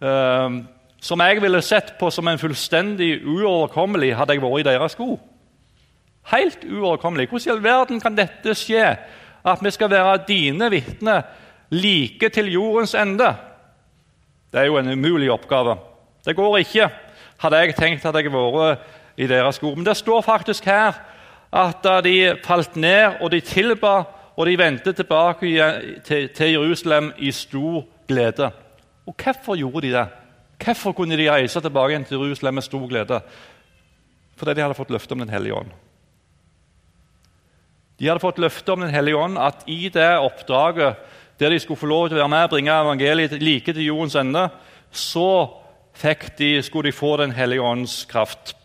Eh, 0.00 0.56
som 1.04 1.20
jeg 1.20 1.42
ville 1.42 1.60
sett 1.62 1.92
på 2.00 2.08
som 2.10 2.28
en 2.28 2.40
fullstendig 2.40 3.18
uoverkommelig 3.26 4.14
hadde 4.16 4.32
jeg 4.32 4.42
vært 4.42 4.62
i 4.62 4.68
deres 4.70 4.96
sko. 4.96 5.18
Helt 6.32 6.64
uoverkommelig. 6.64 7.28
Hvordan 7.28 7.50
i 7.50 7.52
all 7.52 7.64
verden 7.64 8.00
kan 8.00 8.16
dette 8.16 8.54
skje? 8.56 8.94
At 9.44 9.60
vi 9.60 9.70
skal 9.74 9.90
være 9.92 10.22
dine 10.28 10.70
vitner 10.72 11.26
like 11.68 12.30
til 12.32 12.48
jordens 12.54 12.94
ende? 12.96 13.34
Det 14.54 14.60
er 14.62 14.68
jo 14.70 14.78
en 14.78 14.92
umulig 14.92 15.32
oppgave. 15.34 15.74
Det 16.22 16.36
går 16.36 16.60
ikke, 16.62 16.86
hadde 17.42 17.58
jeg 17.58 17.74
tenkt 17.74 18.04
at 18.06 18.14
jeg 18.14 18.30
vært 18.30 18.84
i 19.18 19.26
deres 19.26 19.58
skor. 19.58 19.74
Men 19.74 19.86
det 19.86 19.96
står 19.98 20.20
faktisk 20.22 20.68
her 20.70 21.00
at 21.50 21.86
de 22.06 22.36
falt 22.44 22.76
ned 22.78 23.18
og 23.18 23.32
de 23.34 23.40
tilba 23.42 24.04
og 24.36 24.46
de 24.46 24.54
vendte 24.58 24.92
tilbake 24.94 25.50
til 26.06 26.52
Jerusalem 26.52 27.10
i 27.18 27.32
stor 27.34 27.82
glede. 28.06 28.52
Og 29.06 29.14
hvorfor 29.18 29.58
gjorde 29.58 29.88
de 29.88 29.92
det? 29.92 30.06
Hvorfor 30.64 30.92
kunne 30.92 31.18
de 31.18 31.30
reise 31.30 31.60
tilbake 31.60 32.04
til 32.04 32.22
Jerusalem 32.22 32.54
med 32.54 32.62
stor 32.62 32.86
glede? 32.88 33.20
Fordi 34.36 34.54
de 34.54 34.62
hadde 34.62 34.78
fått 34.78 34.90
løfte 34.90 35.12
om 35.12 35.18
Den 35.18 35.34
hellige 35.34 35.54
ånd. 35.54 35.74
De 37.98 38.06
hadde 38.06 38.22
fått 38.22 38.38
løfte 38.38 38.72
om 38.72 38.80
Den 38.80 38.94
hellige 38.94 39.18
ånd 39.18 39.38
at 39.38 39.66
i 39.66 39.88
det 39.88 40.18
oppdraget 40.18 40.94
der 41.40 41.50
de 41.50 41.60
skulle 41.60 41.80
få 41.80 41.86
lov 41.86 42.08
til 42.08 42.18
å 42.18 42.22
være 42.22 42.32
med 42.32 42.46
og 42.46 42.50
bringe 42.50 42.80
evangeliet 42.80 43.42
like 43.42 43.72
til 43.72 43.86
jordens 43.86 44.14
ende, 44.14 44.48
så 44.90 45.48
de, 46.38 46.62
skulle 46.62 46.90
de 46.90 46.96
få 46.96 47.16
Den 47.16 47.32
hellige 47.32 47.62
ånds 47.62 48.04
kraft. 48.04 48.56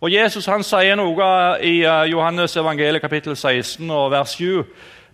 Og 0.00 0.12
Jesus 0.12 0.46
han 0.46 0.62
sier 0.62 0.96
noe 0.96 1.28
i 1.64 1.80
eh, 1.80 2.10
Johannes 2.10 2.56
evangeliet 2.56 3.00
kapittel 3.00 3.36
16 3.36 3.90
og 3.90 4.10
vers 4.12 4.34
7. 4.36 4.64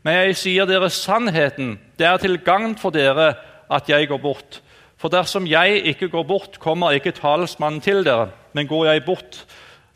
Men 0.02 0.16
jeg 0.16 0.36
sier 0.36 0.66
dere 0.66 0.90
sannheten. 0.90 1.78
Det 1.98 2.06
er 2.06 2.16
til 2.18 2.38
gagn 2.42 2.74
for 2.74 2.90
dere 2.90 3.34
at 3.70 3.88
jeg 3.88 4.08
går 4.08 4.18
bort. 4.18 4.60
For 4.98 5.08
dersom 5.08 5.46
jeg 5.46 5.84
ikke 5.92 6.08
går 6.08 6.24
bort, 6.26 6.58
kommer 6.58 6.96
ikke 6.96 7.14
talsmannen 7.14 7.80
til 7.80 8.02
dere. 8.04 8.30
Men 8.52 8.66
går 8.66 8.86
jeg 8.90 9.04
bort, 9.06 9.44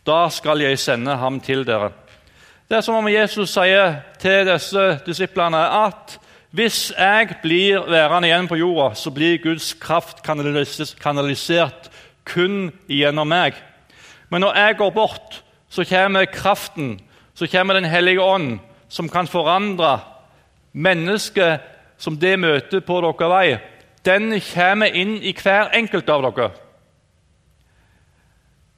da 0.07 0.29
skal 0.31 0.63
jeg 0.63 0.79
sende 0.79 1.17
ham 1.17 1.41
til 1.41 1.67
dere. 1.67 1.91
Det 2.69 2.79
er 2.79 2.85
som 2.85 2.97
om 2.97 3.09
Jesus 3.09 3.51
sier 3.53 3.99
til 4.23 4.47
disse 4.49 4.85
disiplene 5.05 5.61
at 5.85 6.19
hvis 6.55 6.93
jeg 6.95 7.35
blir 7.43 7.83
værende 7.91 8.29
igjen 8.29 8.47
på 8.47 8.57
jorda, 8.61 8.93
så 8.95 9.11
blir 9.11 9.41
Guds 9.43 9.73
kraft 9.75 10.21
kanalisert 10.23 11.89
kun 12.25 12.69
gjennom 12.87 13.27
meg. 13.27 13.57
Men 14.31 14.45
når 14.45 14.59
jeg 14.61 14.77
går 14.79 14.93
bort, 14.95 15.41
så 15.69 15.83
kommer 15.85 16.31
kraften, 16.31 17.01
så 17.35 17.49
kommer 17.51 17.75
Den 17.75 17.85
hellige 17.91 18.23
ånd, 18.23 18.61
som 18.89 19.09
kan 19.09 19.27
forandre 19.27 19.99
mennesket 20.73 21.61
som 21.99 22.17
det 22.19 22.39
møter 22.39 22.81
på 22.81 23.01
deres 23.03 23.31
vei. 23.31 23.59
Den 24.05 24.41
kommer 24.55 24.95
inn 24.95 25.17
i 25.23 25.33
hver 25.35 25.75
enkelt 25.75 26.09
av 26.09 26.23
dere. 26.23 26.51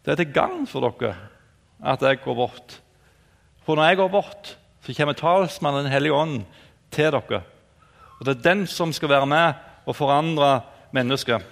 Det 0.04 0.12
er 0.12 0.16
til 0.22 0.32
gagn 0.32 0.64
for 0.66 0.80
dere 0.80 1.12
at 1.84 2.00
jeg 2.00 2.22
går 2.24 2.34
bort. 2.34 2.80
For 3.66 3.76
når 3.76 3.84
jeg 3.84 3.96
går 3.96 4.08
bort, 4.08 4.56
så 4.80 4.94
kommer 4.96 5.12
talsmannen 5.12 5.84
Den 5.84 5.92
hellige 5.92 6.14
ånd 6.14 6.44
til 6.90 7.12
dere. 7.12 7.42
Og 8.18 8.26
Det 8.26 8.36
er 8.36 8.54
den 8.54 8.66
som 8.66 8.92
skal 8.92 9.08
være 9.08 9.26
med 9.26 9.52
og 9.86 9.96
forandre 9.96 10.60
mennesket. 10.92 11.42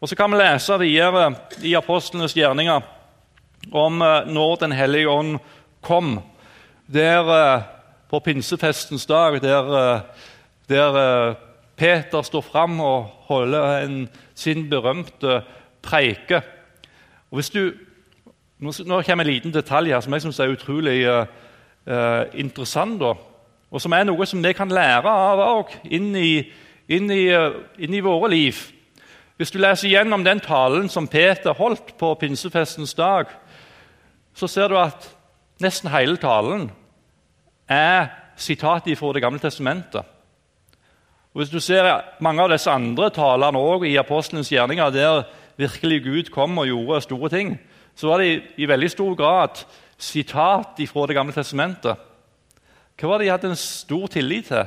Og 0.00 0.08
Så 0.08 0.16
kan 0.16 0.30
vi 0.30 0.36
lese 0.36 0.78
videre 0.78 1.34
i 1.62 1.74
apostlenes 1.74 2.34
gjerninger 2.34 2.80
om 3.72 4.02
eh, 4.02 4.26
når 4.26 4.56
Den 4.60 4.72
hellige 4.72 5.08
ånd 5.08 5.38
kom. 5.82 6.20
Der 6.86 7.28
eh, 7.28 7.62
På 8.10 8.20
pinsefestens 8.20 9.06
dag, 9.06 9.42
der, 9.42 9.94
eh, 9.94 10.00
der 10.68 11.34
Peter 11.76 12.22
står 12.22 12.40
fram 12.40 12.80
og 12.80 13.04
holder 13.26 13.78
en, 13.78 14.08
sin 14.34 14.70
berømte 14.70 15.42
preike. 15.82 16.42
Og 17.30 17.40
hvis 17.40 17.50
du, 17.50 17.72
nå, 18.58 19.02
kommer 19.02 19.24
en 19.24 19.30
liten 19.30 19.54
detalj 19.54 19.90
her 19.90 20.00
som 20.00 20.12
jeg 20.12 20.22
syns 20.22 20.38
er 20.38 20.52
utrolig 20.54 21.00
uh, 21.10 22.22
interessant. 22.34 23.00
Da, 23.00 23.14
og 23.74 23.82
som 23.82 23.94
er 23.96 24.06
noe 24.06 24.26
som 24.30 24.42
vi 24.42 24.52
kan 24.54 24.70
lære 24.70 25.10
av 25.10 25.40
òg 25.42 25.72
inn, 25.90 26.12
inn, 26.14 27.10
uh, 27.10 27.56
inn, 27.74 27.96
i 27.98 28.02
våre 28.04 28.30
liv. 28.30 28.60
Hvis 29.34 29.50
du 29.50 29.58
leser 29.58 29.90
gjennom 29.90 30.22
den 30.22 30.38
talen 30.38 30.86
som 30.88 31.10
Peter 31.10 31.56
holdt 31.58 31.96
på 31.98 32.12
pinsefestens 32.20 32.94
dag, 32.94 33.26
så 34.34 34.46
ser 34.46 34.70
du 34.70 34.78
at 34.78 35.08
nesten 35.62 35.90
hele 35.90 36.14
talen 36.22 36.68
er 37.66 38.12
sitat 38.38 38.86
fra 38.98 39.12
Det 39.12 39.22
gamle 39.22 39.42
testamentet. 39.42 40.06
Og 41.34 41.42
Hvis 41.42 41.50
du 41.50 41.58
ser 41.58 42.04
mange 42.20 42.42
av 42.42 42.50
disse 42.50 42.70
andre 42.70 43.10
talene 43.10 43.58
også 43.58 43.90
i 43.90 43.96
apostelens 43.98 44.52
gjerninger, 44.52 44.90
der 44.90 45.24
virkelig 45.56 46.02
Gud 46.04 46.30
kom 46.30 46.58
og 46.58 46.66
gjorde 46.66 47.00
store 47.00 47.28
ting, 47.28 47.58
så 47.94 48.06
var 48.06 48.18
det 48.18 48.42
i 48.56 48.68
veldig 48.68 48.90
stor 48.90 49.14
grad 49.14 49.66
sitat 49.98 50.78
fra 50.86 51.06
Det 51.06 51.14
gamle 51.14 51.32
testamentet. 51.32 52.13
Hva 53.00 53.10
var 53.10 53.18
det 53.18 53.26
de 53.26 53.30
hadde 53.30 53.50
en 53.50 53.58
stor 53.58 54.06
tillit 54.06 54.50
til? 54.50 54.66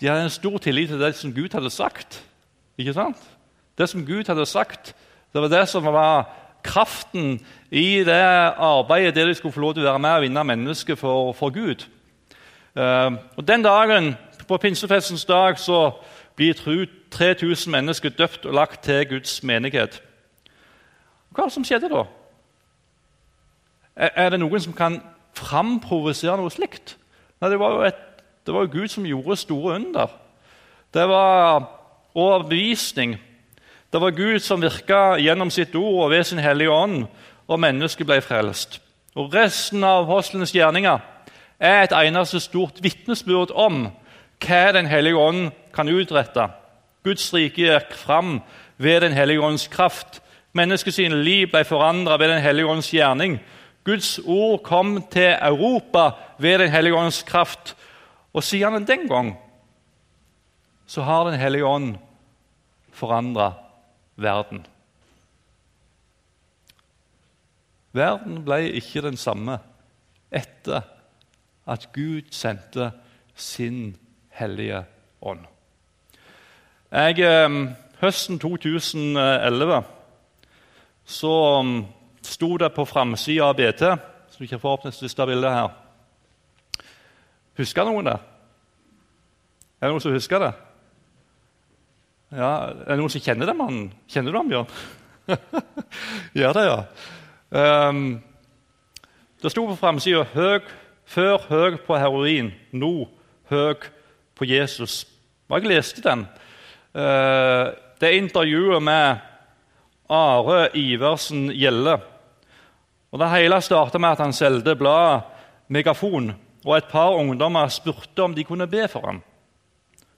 De 0.00 0.08
hadde 0.08 0.28
en 0.28 0.32
stor 0.32 0.58
tillit 0.58 0.88
til 0.88 1.00
det 1.00 1.14
som 1.14 1.34
Gud 1.34 1.52
hadde 1.52 1.70
sagt. 1.70 2.22
Ikke 2.78 2.94
sant? 2.96 3.20
Det 3.78 3.88
som 3.88 4.06
Gud 4.06 4.26
hadde 4.26 4.46
sagt, 4.46 4.94
det 5.32 5.42
var 5.42 5.48
det 5.48 5.68
som 5.68 5.84
var 5.84 6.28
kraften 6.64 7.40
i 7.70 8.04
det 8.04 8.22
arbeidet 8.58 9.14
der 9.14 9.26
de 9.26 9.34
skulle 9.34 9.52
få 9.52 9.60
lov 9.60 9.74
til 9.74 9.86
å 9.86 9.90
være 9.92 10.02
med 10.02 10.16
og 10.16 10.22
vinne 10.22 10.44
mennesket 10.44 10.98
for, 10.98 11.32
for 11.32 11.50
Gud. 11.54 11.86
Uh, 12.74 13.18
og 13.36 13.48
Den 13.48 13.62
dagen, 13.62 14.16
på 14.48 14.56
pinsefestens 14.56 15.24
dag, 15.24 15.58
så 15.58 15.92
blir 16.36 16.86
3000 17.10 17.72
mennesker 17.72 18.08
døpt 18.08 18.46
og 18.46 18.54
lagt 18.54 18.82
til 18.84 19.08
Guds 19.08 19.42
menighet. 19.42 20.02
Hva 21.30 21.42
er 21.42 21.50
det 21.50 21.54
som 21.54 21.64
skjedde 21.64 21.90
da? 21.92 22.04
Er, 23.96 24.10
er 24.14 24.30
det 24.30 24.40
noen 24.40 24.60
som 24.60 24.72
kan 24.72 25.00
framprovosere 25.34 26.38
noe 26.38 26.50
slikt? 26.50 26.97
Nei, 27.38 27.50
det 27.50 27.58
var, 27.60 27.76
jo 27.76 27.86
et, 27.86 28.02
det 28.46 28.54
var 28.54 28.70
Gud 28.72 28.88
som 28.90 29.06
gjorde 29.06 29.36
store 29.36 29.74
under. 29.78 30.10
Det 30.94 31.04
var 31.08 31.68
overbevisning. 32.14 33.16
Det 33.92 34.00
var 34.00 34.10
Gud 34.10 34.40
som 34.40 34.62
virka 34.62 35.16
gjennom 35.16 35.50
sitt 35.50 35.74
ord 35.74 36.04
og 36.04 36.10
ved 36.10 36.24
sin 36.24 36.42
hellige 36.42 36.70
ånd, 36.70 37.06
og 37.48 37.60
mennesket 37.60 38.06
ble 38.06 38.20
frelst. 38.20 38.80
Og 39.16 39.32
Resten 39.34 39.84
av 39.84 40.04
apostlenes 40.04 40.52
gjerninger 40.52 40.98
er 41.58 41.82
et 41.82 41.94
eneste 41.96 42.40
stort 42.40 42.82
vitnesbyrd 42.82 43.54
om 43.54 43.88
hva 44.44 44.72
Den 44.72 44.86
hellige 44.86 45.16
ånd 45.16 45.50
kan 45.74 45.88
utrette. 45.88 46.48
Guds 47.04 47.32
rike 47.34 47.64
gikk 47.64 47.94
fram 47.96 48.40
ved 48.76 49.00
Den 49.00 49.12
hellige 49.12 49.40
ånds 49.42 49.66
kraft. 49.68 50.20
Menneskets 50.52 50.98
liv 50.98 51.48
ble 51.50 51.64
forandra 51.64 52.18
ved 52.18 52.28
Den 52.28 52.42
hellige 52.42 52.66
ånds 52.66 52.90
gjerning. 52.90 53.38
Guds 53.88 54.18
ord 54.20 54.60
kom 54.66 54.98
til 55.08 55.30
Europa 55.40 56.10
ved 56.38 56.58
Den 56.58 56.70
hellige 56.70 56.96
ånds 56.96 57.22
kraft. 57.22 57.76
Og 58.32 58.44
siden 58.44 58.86
den 58.86 59.08
gang 59.08 59.38
så 60.86 61.02
har 61.02 61.24
Den 61.24 61.40
hellige 61.40 61.64
ånd 61.64 61.96
forandra 62.92 63.52
verden. 64.16 64.66
Verden 67.92 68.44
ble 68.44 68.72
ikke 68.76 69.02
den 69.02 69.16
samme 69.16 69.58
etter 70.30 70.84
at 71.66 71.88
Gud 71.92 72.28
sendte 72.30 72.90
sin 73.34 73.96
hellige 74.36 74.84
ånd. 75.22 75.46
Jeg, 76.92 77.18
eh, 77.20 77.68
høsten 78.00 78.38
2011 78.38 79.82
så 81.04 81.62
mm, 81.62 81.84
sto 82.28 82.56
det 82.60 82.70
på 82.76 82.86
framsida 82.88 83.48
av 83.48 83.56
BT 83.58 83.82
så 84.28 84.38
du 84.38 84.44
ikke 84.46 84.60
får 84.62 84.76
opp 84.76 84.84
det 84.86 84.94
siste 84.94 85.24
bildet 85.26 85.50
her. 85.50 85.70
Husker 87.58 87.88
noen 87.88 88.06
det? 88.06 88.18
Er 89.78 89.88
det 89.88 89.94
noen 89.94 90.04
som 90.04 90.14
husker 90.14 90.42
det? 90.42 90.52
Ja, 92.36 92.50
Er 92.84 92.92
det 92.92 92.98
noen 93.00 93.10
som 93.10 93.24
kjenner 93.24 93.48
den 93.48 93.58
mannen? 93.58 93.86
Kjenner 94.06 94.34
du 94.34 94.38
ham, 94.38 94.50
Bjørn? 94.52 94.68
Gjør 96.38 96.54
det, 96.58 96.64
ja. 96.68 97.88
Um, 97.88 98.02
det 99.42 99.50
sto 99.50 99.64
på 99.66 99.78
framsida 99.80 100.26
'Før 101.08 101.38
høg 101.48 101.80
på 101.86 101.96
heroin, 101.96 102.52
nå 102.72 103.08
høg 103.48 103.88
på 104.36 104.44
Jesus'. 104.44 105.06
Og 105.48 105.62
jeg 105.62 105.68
leste 105.68 106.02
den. 106.04 106.26
Uh, 106.94 107.72
det 108.00 108.06
er 108.10 108.20
intervjuet 108.20 108.82
med 108.82 109.16
Are 110.10 110.68
Iversen 110.76 111.48
Gjelle. 111.50 111.98
Og 113.12 113.18
Det 113.18 113.30
hele 113.30 113.60
starta 113.60 113.98
med 113.98 114.08
at 114.08 114.18
han 114.18 114.32
solgte 114.32 114.76
bladet 114.76 115.22
Megafon, 115.68 116.32
og 116.64 116.76
et 116.76 116.84
par 116.90 117.16
ungdommer 117.16 117.68
spurte 117.68 118.22
om 118.22 118.34
de 118.34 118.44
kunne 118.44 118.66
be 118.66 118.88
for 118.88 119.06
ham. 119.06 119.22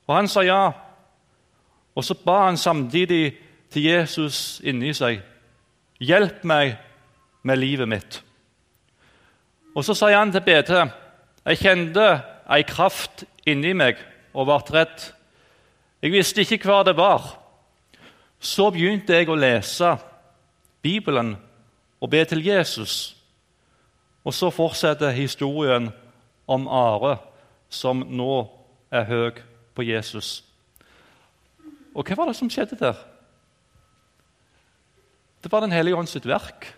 Og 0.07 0.17
Han 0.17 0.29
sa 0.29 0.41
ja. 0.41 0.73
Og 1.95 2.05
så 2.05 2.15
ba 2.15 2.47
han 2.47 2.57
samtidig 2.57 3.37
til 3.71 3.83
Jesus 3.83 4.61
inni 4.65 4.95
seg. 4.95 5.21
Hjelp 6.01 6.45
meg 6.45 6.77
med 7.43 7.57
livet 7.57 7.89
mitt. 7.89 8.23
Og 9.75 9.85
så 9.85 9.95
sier 9.95 10.19
han 10.19 10.33
til 10.33 10.41
BT 10.41 10.71
jeg 11.47 11.59
kjente 11.59 12.07
ei 12.51 12.63
kraft 12.69 13.25
inni 13.49 13.73
meg 13.73 14.01
og 14.35 14.47
ble 14.47 14.59
redd. 14.75 15.07
Jeg 16.03 16.13
visste 16.13 16.43
ikke 16.43 16.69
hva 16.69 16.83
det 16.85 16.97
var. 16.99 17.37
Så 18.41 18.71
begynte 18.73 19.15
jeg 19.15 19.29
å 19.29 19.39
lese 19.39 19.95
Bibelen 20.83 21.37
og 22.01 22.11
be 22.11 22.25
til 22.25 22.45
Jesus. 22.47 23.17
Og 24.25 24.35
så 24.35 24.51
fortsetter 24.51 25.11
historien 25.11 25.91
om 26.49 26.69
Are, 26.69 27.17
som 27.69 28.03
nå 28.09 28.49
er 28.91 29.07
høy 29.09 29.41
på 29.75 29.87
Jesus. 29.87 30.41
Og 31.95 32.07
hva 32.07 32.19
var 32.19 32.31
det 32.31 32.37
som 32.39 32.51
skjedde 32.51 32.79
der? 32.81 32.99
Det 35.41 35.53
var 35.53 35.61
Den 35.61 35.73
hellige 35.73 35.97
ånd 35.97 36.09
sitt 36.09 36.27
verk. 36.27 36.75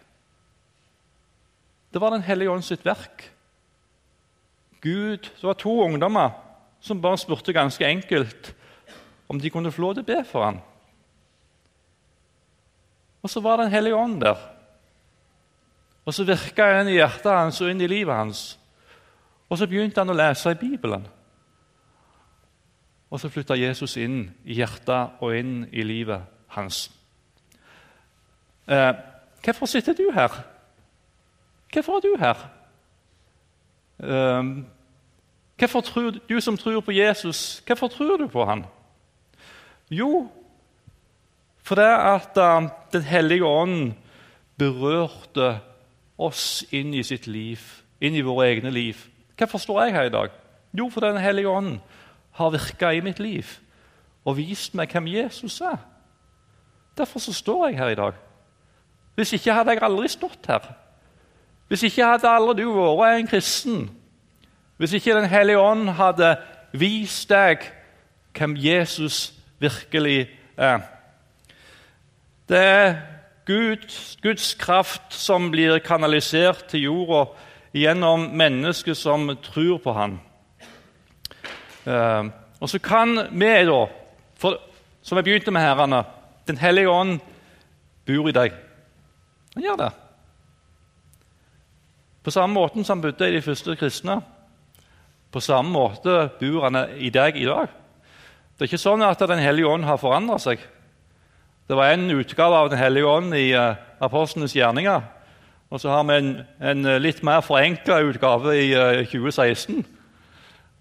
Det 1.92 2.00
var 2.00 2.10
Den 2.10 2.22
hellige 2.22 2.50
ånd 2.50 2.62
sitt 2.62 2.84
verk. 2.84 3.30
Gud, 4.80 5.18
Det 5.18 5.42
var 5.42 5.54
to 5.54 5.82
ungdommer 5.82 6.30
som 6.80 7.02
bare 7.02 7.18
spurte 7.18 7.52
ganske 7.52 7.86
enkelt 7.86 8.54
om 9.28 9.40
de 9.40 9.50
kunne 9.50 9.72
få 9.72 9.82
lov 9.82 9.94
til 9.94 10.02
å 10.02 10.06
be 10.06 10.24
for 10.24 10.44
ham. 10.44 10.58
Og 13.22 13.30
så 13.30 13.40
var 13.40 13.56
Den 13.56 13.70
hellige 13.70 13.96
ånd 13.96 14.20
der. 14.20 14.36
Og 16.04 16.14
så 16.14 16.24
virka 16.26 16.66
han 16.78 16.90
i 16.90 16.96
hjertet 16.98 17.30
hans 17.30 17.60
og 17.62 17.70
inn 17.70 17.80
i 17.80 17.90
livet 17.90 18.14
hans. 18.14 18.58
Og 19.50 19.58
så 19.58 19.68
begynte 19.68 20.00
han 20.02 20.10
å 20.10 20.16
lese 20.16 20.54
i 20.54 20.58
Bibelen. 20.58 21.04
Og 23.12 23.20
så 23.20 23.28
flytta 23.28 23.58
Jesus 23.60 23.98
inn 24.00 24.24
i 24.48 24.56
hjertet 24.56 25.20
og 25.20 25.36
inn 25.36 25.66
i 25.70 25.84
livet 25.84 26.24
hans. 26.56 26.86
Eh, 28.66 28.92
hvorfor 29.44 29.68
sitter 29.68 29.94
du 29.98 30.06
her? 30.14 30.32
Hvorfor 31.72 31.98
er 31.98 32.06
du 32.06 32.12
her? 32.18 32.44
Eh, 34.00 34.52
hvorfor 35.58 35.80
tror 35.80 36.16
du 36.28 36.40
som 36.40 36.56
tror 36.56 36.80
på 36.80 36.96
Jesus, 36.96 37.62
hvorfor 37.66 37.88
tror 37.88 38.16
du 38.16 38.26
på 38.32 38.44
han? 38.48 38.64
Jo, 39.90 40.30
for 41.62 41.78
det 41.78 41.84
at 41.84 42.36
uh, 42.36 42.68
Den 42.92 43.02
hellige 43.02 43.44
ånd 43.44 43.92
berørte 44.58 45.60
oss 46.18 46.64
inn 46.70 46.94
i 46.94 47.02
sitt 47.02 47.26
liv, 47.26 47.60
inn 48.00 48.14
i 48.14 48.24
våre 48.24 48.48
egne 48.50 48.70
liv. 48.70 48.96
Hvorfor 49.38 49.58
står 49.58 49.82
jeg 49.84 49.92
her 49.92 50.02
i 50.02 50.14
dag? 50.14 50.30
Jo, 50.72 50.88
for 50.88 51.00
Den 51.00 51.20
hellige 51.20 51.48
ånd 51.48 51.78
har 52.32 52.50
virka 52.50 52.90
i 52.90 53.00
mitt 53.00 53.20
liv 53.20 53.46
og 54.24 54.36
vist 54.36 54.74
meg 54.74 54.92
hvem 54.92 55.06
Jesus 55.06 55.60
er. 55.60 55.76
Derfor 56.98 57.18
så 57.18 57.32
står 57.32 57.66
jeg 57.68 57.78
her 57.78 57.88
i 57.88 57.94
dag. 57.94 58.12
Hvis 59.14 59.32
ikke 59.32 59.52
hadde 59.52 59.70
jeg 59.70 59.82
aldri 59.82 60.08
stått 60.08 60.46
her. 60.46 60.60
Hvis 61.68 61.82
ikke 61.82 62.04
hadde 62.04 62.28
aldri 62.28 62.62
du 62.62 62.72
vært 62.72 63.18
en 63.18 63.26
kristen. 63.26 63.90
Hvis 64.76 64.92
ikke 64.92 65.14
Den 65.14 65.28
hellige 65.28 65.58
ånd 65.58 65.88
hadde 65.88 66.36
vist 66.72 67.28
deg 67.30 67.64
hvem 68.36 68.56
Jesus 68.56 69.32
virkelig 69.58 70.28
er. 70.56 70.80
Det 72.48 72.58
er 72.58 72.96
Guds, 73.46 74.18
Guds 74.22 74.54
kraft 74.54 75.14
som 75.14 75.50
blir 75.50 75.80
kanalisert 75.82 76.68
til 76.70 76.86
jorda 76.86 77.24
gjennom 77.74 78.28
mennesker 78.38 78.94
som 78.94 79.30
tror 79.42 79.80
på 79.82 79.94
Han. 79.96 80.20
Eh, 81.84 82.30
og 82.62 82.70
så 82.70 82.78
kan 82.78 83.16
vi, 83.32 83.50
da, 83.66 83.80
for, 84.38 84.60
som 85.02 85.18
jeg 85.18 85.26
begynte 85.26 85.50
med 85.50 85.64
herrene 85.64 86.04
Den 86.46 86.58
hellige 86.58 86.90
ånd 86.90 87.18
bor 88.06 88.28
i 88.28 88.34
deg. 88.34 88.54
Han 89.54 89.62
gjør 89.62 89.76
det. 89.78 89.90
På 92.22 92.30
samme 92.30 92.54
måte 92.54 92.82
som 92.82 92.98
han 92.98 93.04
bodde 93.04 93.28
i 93.28 93.36
de 93.36 93.42
første 93.42 93.76
kristne. 93.78 94.16
På 95.30 95.40
samme 95.40 95.70
måte 95.70 96.28
bor 96.40 96.66
han 96.66 96.80
i 96.98 97.10
deg 97.14 97.38
i 97.38 97.46
dag. 97.46 97.70
Det 98.52 98.66
er 98.66 98.70
ikke 98.70 98.82
sånn 98.82 99.02
at 99.06 99.22
Den 99.22 99.42
hellige 99.42 99.70
ånd 99.70 99.86
har 99.86 100.02
forandra 100.02 100.38
seg. 100.42 100.58
Det 101.72 101.76
var 101.78 101.94
en 101.94 102.10
utgave 102.10 102.56
av 102.56 102.68
Den 102.68 102.78
hellige 102.78 103.06
ånd 103.08 103.32
i 103.32 103.54
uh, 103.56 103.78
apostlenes 104.04 104.52
gjerninger. 104.52 105.00
Og 105.72 105.80
så 105.80 105.88
har 105.88 106.02
vi 106.04 106.18
en, 106.20 106.34
en 106.60 106.88
litt 107.00 107.22
mer 107.24 107.40
forenkla 107.40 108.02
utgave 108.04 108.52
i 108.60 108.74
uh, 108.76 108.98
2016. 109.08 109.78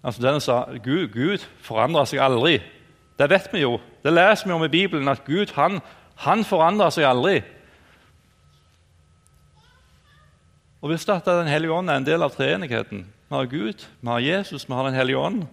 Altså 0.04 0.22
Den 0.22 0.40
sa 0.44 0.58
Gud, 0.84 1.08
Gud 1.14 1.46
forandrer 1.64 2.04
seg 2.10 2.20
aldri. 2.20 2.58
Det 3.16 3.30
vet 3.32 3.48
vi 3.54 3.64
jo. 3.64 3.78
Det 4.04 4.12
leser 4.12 4.50
vi 4.50 4.52
om 4.52 4.66
i 4.66 4.68
Bibelen, 4.68 5.08
at 5.08 5.24
Gud 5.24 5.56
han, 5.56 5.80
han 6.28 6.44
forandrer 6.44 6.92
seg 6.92 7.08
aldri. 7.08 7.40
Og 10.82 10.92
Hvis 10.92 11.08
det 11.08 11.22
er 11.24 11.40
Den 11.40 11.48
hellige 11.48 11.72
ånd 11.72 11.88
er 11.88 12.02
en 12.02 12.06
del 12.06 12.22
av 12.22 12.36
treenigheten 12.36 13.06
Vi 13.08 13.34
har 13.34 13.48
Gud, 13.48 13.88
vi 14.00 14.08
har 14.08 14.18
Jesus, 14.20 14.68
vi 14.68 14.74
har 14.74 14.84
Den 14.84 15.00
hellige 15.00 15.18
ånd 15.18 15.44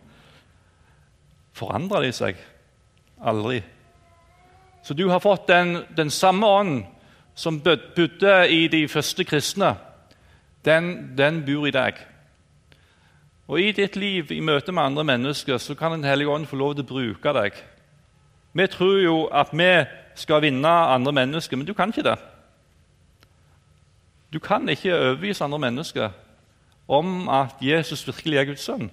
Forandrer 1.53 2.01
de 2.01 2.11
seg? 2.11 2.47
Aldri. 3.23 3.63
Så 4.89 4.93
du 4.93 5.07
har 5.09 5.19
fått 5.19 5.47
den, 5.47 5.83
den 5.97 6.09
samme 6.09 6.47
ånd 6.47 6.85
som 7.37 7.59
bodde 7.61 8.47
i 8.49 8.63
de 8.67 8.87
første 8.89 9.21
kristne. 9.23 9.75
Den, 10.65 11.13
den, 11.17 11.43
bor 11.45 11.67
i 11.69 11.73
deg. 11.75 11.99
Og 13.45 13.61
I 13.61 13.67
ditt 13.77 13.99
liv 14.01 14.33
i 14.33 14.39
møte 14.41 14.73
med 14.73 14.83
andre 14.89 15.05
mennesker 15.05 15.61
så 15.61 15.77
kan 15.77 15.91
Den 15.91 16.09
hellige 16.09 16.33
ånd 16.33 16.49
få 16.49 16.57
lov 16.57 16.73
til 16.73 16.87
å 16.87 16.89
bruke 16.89 17.35
deg. 17.37 17.61
Vi 18.57 18.67
tror 18.67 18.97
jo 19.03 19.15
at 19.29 19.53
vi 19.53 19.69
skal 20.17 20.41
vinne 20.41 20.73
andre 20.97 21.13
mennesker, 21.21 21.57
men 21.57 21.69
du 21.69 21.75
kan 21.77 21.93
ikke 21.93 22.09
det. 22.09 22.17
Du 24.33 24.39
kan 24.39 24.69
ikke 24.69 24.97
overbevise 24.97 25.43
andre 25.43 25.65
mennesker 25.69 26.09
om 26.87 27.29
at 27.29 27.61
Jesus 27.61 28.07
virkelig 28.07 28.37
er 28.37 28.53
Guds 28.55 28.65
sønn. 28.65 28.89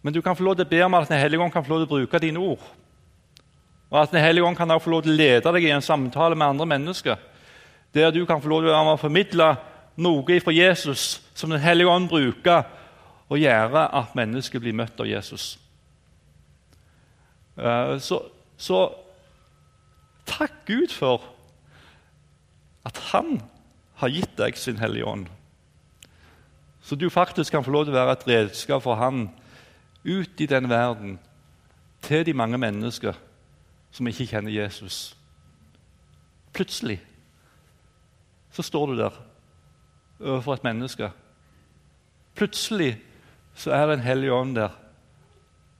Men 0.00 0.14
du 0.14 0.22
kan 0.22 0.36
få 0.36 0.48
lov 0.48 0.56
til 0.56 0.64
å 0.64 0.72
be 0.72 0.86
om 0.88 0.94
at 0.94 1.08
Den 1.08 1.20
hellige 1.20 1.44
ånd 1.44 1.52
kan 1.52 1.64
få 1.64 1.76
lov 1.76 1.84
til 1.84 1.92
å 1.92 1.98
bruke 1.98 2.28
dine 2.30 2.40
ord. 2.40 2.72
Og 3.92 4.02
at 4.02 4.10
Den 4.10 4.24
hellige 4.24 4.44
ånd 4.44 4.56
kan 4.56 4.72
få 4.80 4.90
lov 4.90 5.02
til 5.04 5.12
å 5.12 5.16
lede 5.20 5.52
deg 5.52 5.66
i 5.66 5.74
en 5.74 5.84
samtale 5.84 6.34
med 6.34 6.46
andre 6.46 6.66
mennesker. 6.66 7.16
Der 7.92 8.10
du 8.10 8.24
kan 8.26 8.40
få 8.40 8.48
lov 8.48 8.64
til 8.64 8.72
å 8.72 8.96
formidle 8.96 9.56
noe 10.00 10.38
fra 10.40 10.52
Jesus 10.52 11.20
som 11.34 11.50
Den 11.50 11.60
hellige 11.60 11.88
ånd 11.88 12.08
bruker, 12.08 12.64
og 13.28 13.38
gjøre 13.38 13.86
at 13.96 14.16
mennesker 14.16 14.60
blir 14.60 14.76
møtt 14.76 14.98
av 15.00 15.08
Jesus. 15.08 15.58
Eh, 17.56 17.98
så, 18.00 18.18
så 18.56 18.80
takk 20.28 20.52
Gud 20.68 20.92
for 20.92 21.24
at 22.84 22.98
Han 23.12 23.40
har 24.02 24.12
gitt 24.12 24.36
deg 24.36 24.56
sin 24.58 24.80
Hellige 24.80 25.08
Ånd. 25.08 25.26
Så 26.82 26.96
du 26.96 27.08
faktisk 27.10 27.52
kan 27.52 27.64
få 27.64 27.72
lov 27.72 27.86
til 27.86 27.94
å 27.94 28.00
være 28.00 28.16
et 28.18 28.28
redskap 28.28 28.84
for 28.84 29.00
Han 29.00 29.30
ut 30.04 30.40
i 30.40 30.48
den 30.50 30.68
verden, 30.68 31.18
til 32.02 32.26
de 32.26 32.34
mange 32.34 32.58
mennesker 32.58 33.16
som 33.92 34.08
ikke 34.08 34.26
kjenner 34.26 34.52
Jesus. 34.52 35.16
Plutselig 36.52 37.00
så 38.52 38.62
står 38.62 38.86
du 38.86 38.96
der 38.98 39.16
overfor 40.20 40.54
et 40.54 40.64
menneske. 40.64 41.10
Plutselig 42.34 42.96
så 43.54 43.72
er 43.72 43.86
det 43.86 43.98
en 43.98 44.06
hellig 44.06 44.32
ånd 44.32 44.56
der 44.56 44.78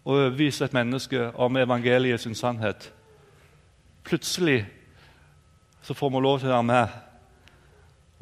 og 0.04 0.16
overbeviser 0.16 0.66
et 0.66 0.74
menneske 0.74 1.28
om 1.38 1.56
evangeliet 1.56 2.20
sin 2.20 2.34
sannhet. 2.34 2.92
Plutselig 4.04 4.66
så 5.82 5.94
får 5.94 6.10
vi 6.10 6.22
lov 6.22 6.40
til 6.40 6.50
å 6.50 6.56
være 6.56 6.66
med 6.66 6.96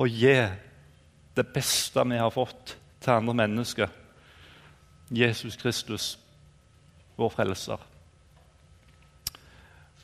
og 0.00 0.08
gi 0.08 0.36
det 1.36 1.46
beste 1.54 2.04
vi 2.08 2.20
har 2.20 2.32
fått 2.34 2.76
til 3.00 3.16
andre 3.16 3.34
mennesker. 3.34 3.88
Jesus 5.10 5.56
Kristus, 5.56 6.18
vår 7.16 7.32
frelser. 7.32 7.89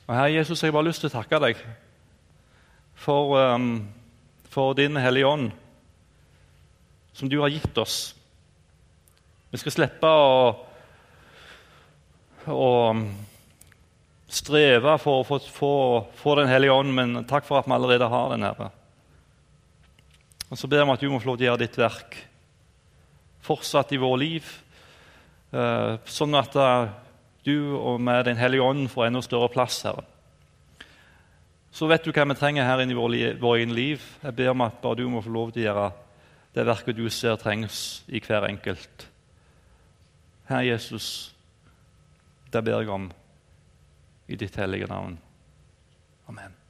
Og 0.07 0.15
Herre 0.15 0.37
Jesus, 0.37 0.63
jeg 0.63 0.71
har 0.71 0.77
bare 0.77 0.87
lyst 0.87 1.03
til 1.03 1.11
å 1.11 1.17
takke 1.17 1.39
deg 1.43 1.61
for, 2.95 3.33
um, 3.35 3.89
for 4.47 4.77
din 4.79 4.95
Hellige 5.03 5.27
Ånd, 5.27 5.49
som 7.17 7.31
du 7.33 7.41
har 7.41 7.51
gitt 7.51 7.79
oss. 7.83 8.15
Vi 9.51 9.59
skal 9.59 9.75
slippe 9.75 10.07
å, 10.07 10.53
å 12.55 12.71
streve 14.31 14.95
for 15.03 15.27
å 15.27 15.41
få 16.15 16.35
Den 16.39 16.51
hellige 16.51 16.75
ånd, 16.75 16.93
men 16.95 17.25
takk 17.27 17.47
for 17.47 17.59
at 17.59 17.67
vi 17.67 17.75
allerede 17.75 18.09
har 18.11 18.31
den. 18.31 18.47
Herre. 18.47 18.71
Og 20.51 20.59
Så 20.59 20.71
ber 20.71 20.85
vi 20.85 20.95
at 20.95 21.03
du 21.03 21.11
må 21.11 21.19
få 21.19 21.33
lov 21.33 21.39
til 21.41 21.49
å 21.49 21.51
gjøre 21.51 21.65
ditt 21.65 21.79
verk 21.79 22.19
fortsatt 23.47 23.93
i 23.95 24.01
vårt 24.03 24.21
liv, 24.23 24.47
eh, 25.55 25.99
sånn 26.11 26.35
at 26.35 26.57
eh, 26.59 26.95
du 27.47 27.77
og 27.79 28.01
med 28.01 28.25
Den 28.25 28.37
hellige 28.37 28.63
ånd 28.63 28.89
får 28.91 29.07
enda 29.07 29.23
større 29.23 29.49
plass, 29.49 29.83
Herre. 29.87 30.05
Så 31.71 31.87
vet 31.87 32.05
du 32.05 32.11
hva 32.11 32.25
vi 32.25 32.35
trenger 32.39 32.65
her 32.65 32.81
inne 32.81 32.95
i 32.95 32.97
vårt 32.97 33.41
vår 33.41 33.57
egen 33.57 33.75
liv. 33.77 34.03
Jeg 34.23 34.37
ber 34.37 34.51
om 34.55 34.65
at 34.65 34.79
bare 34.83 34.97
du 34.97 35.09
må 35.13 35.21
få 35.21 35.31
lov 35.31 35.53
til 35.53 35.67
å 35.67 35.69
gjøre 35.69 35.89
det 36.57 36.65
verket 36.65 36.97
du 36.97 37.05
ser 37.13 37.37
trengs 37.37 38.03
i 38.09 38.21
hver 38.25 38.49
enkelt. 38.49 39.09
Herre 40.49 40.71
Jesus, 40.71 41.35
det 42.53 42.65
ber 42.65 42.81
jeg 42.81 42.93
om 42.95 43.11
i 44.27 44.39
ditt 44.41 44.57
hellige 44.57 44.89
navn. 44.89 45.19
Amen. 46.29 46.66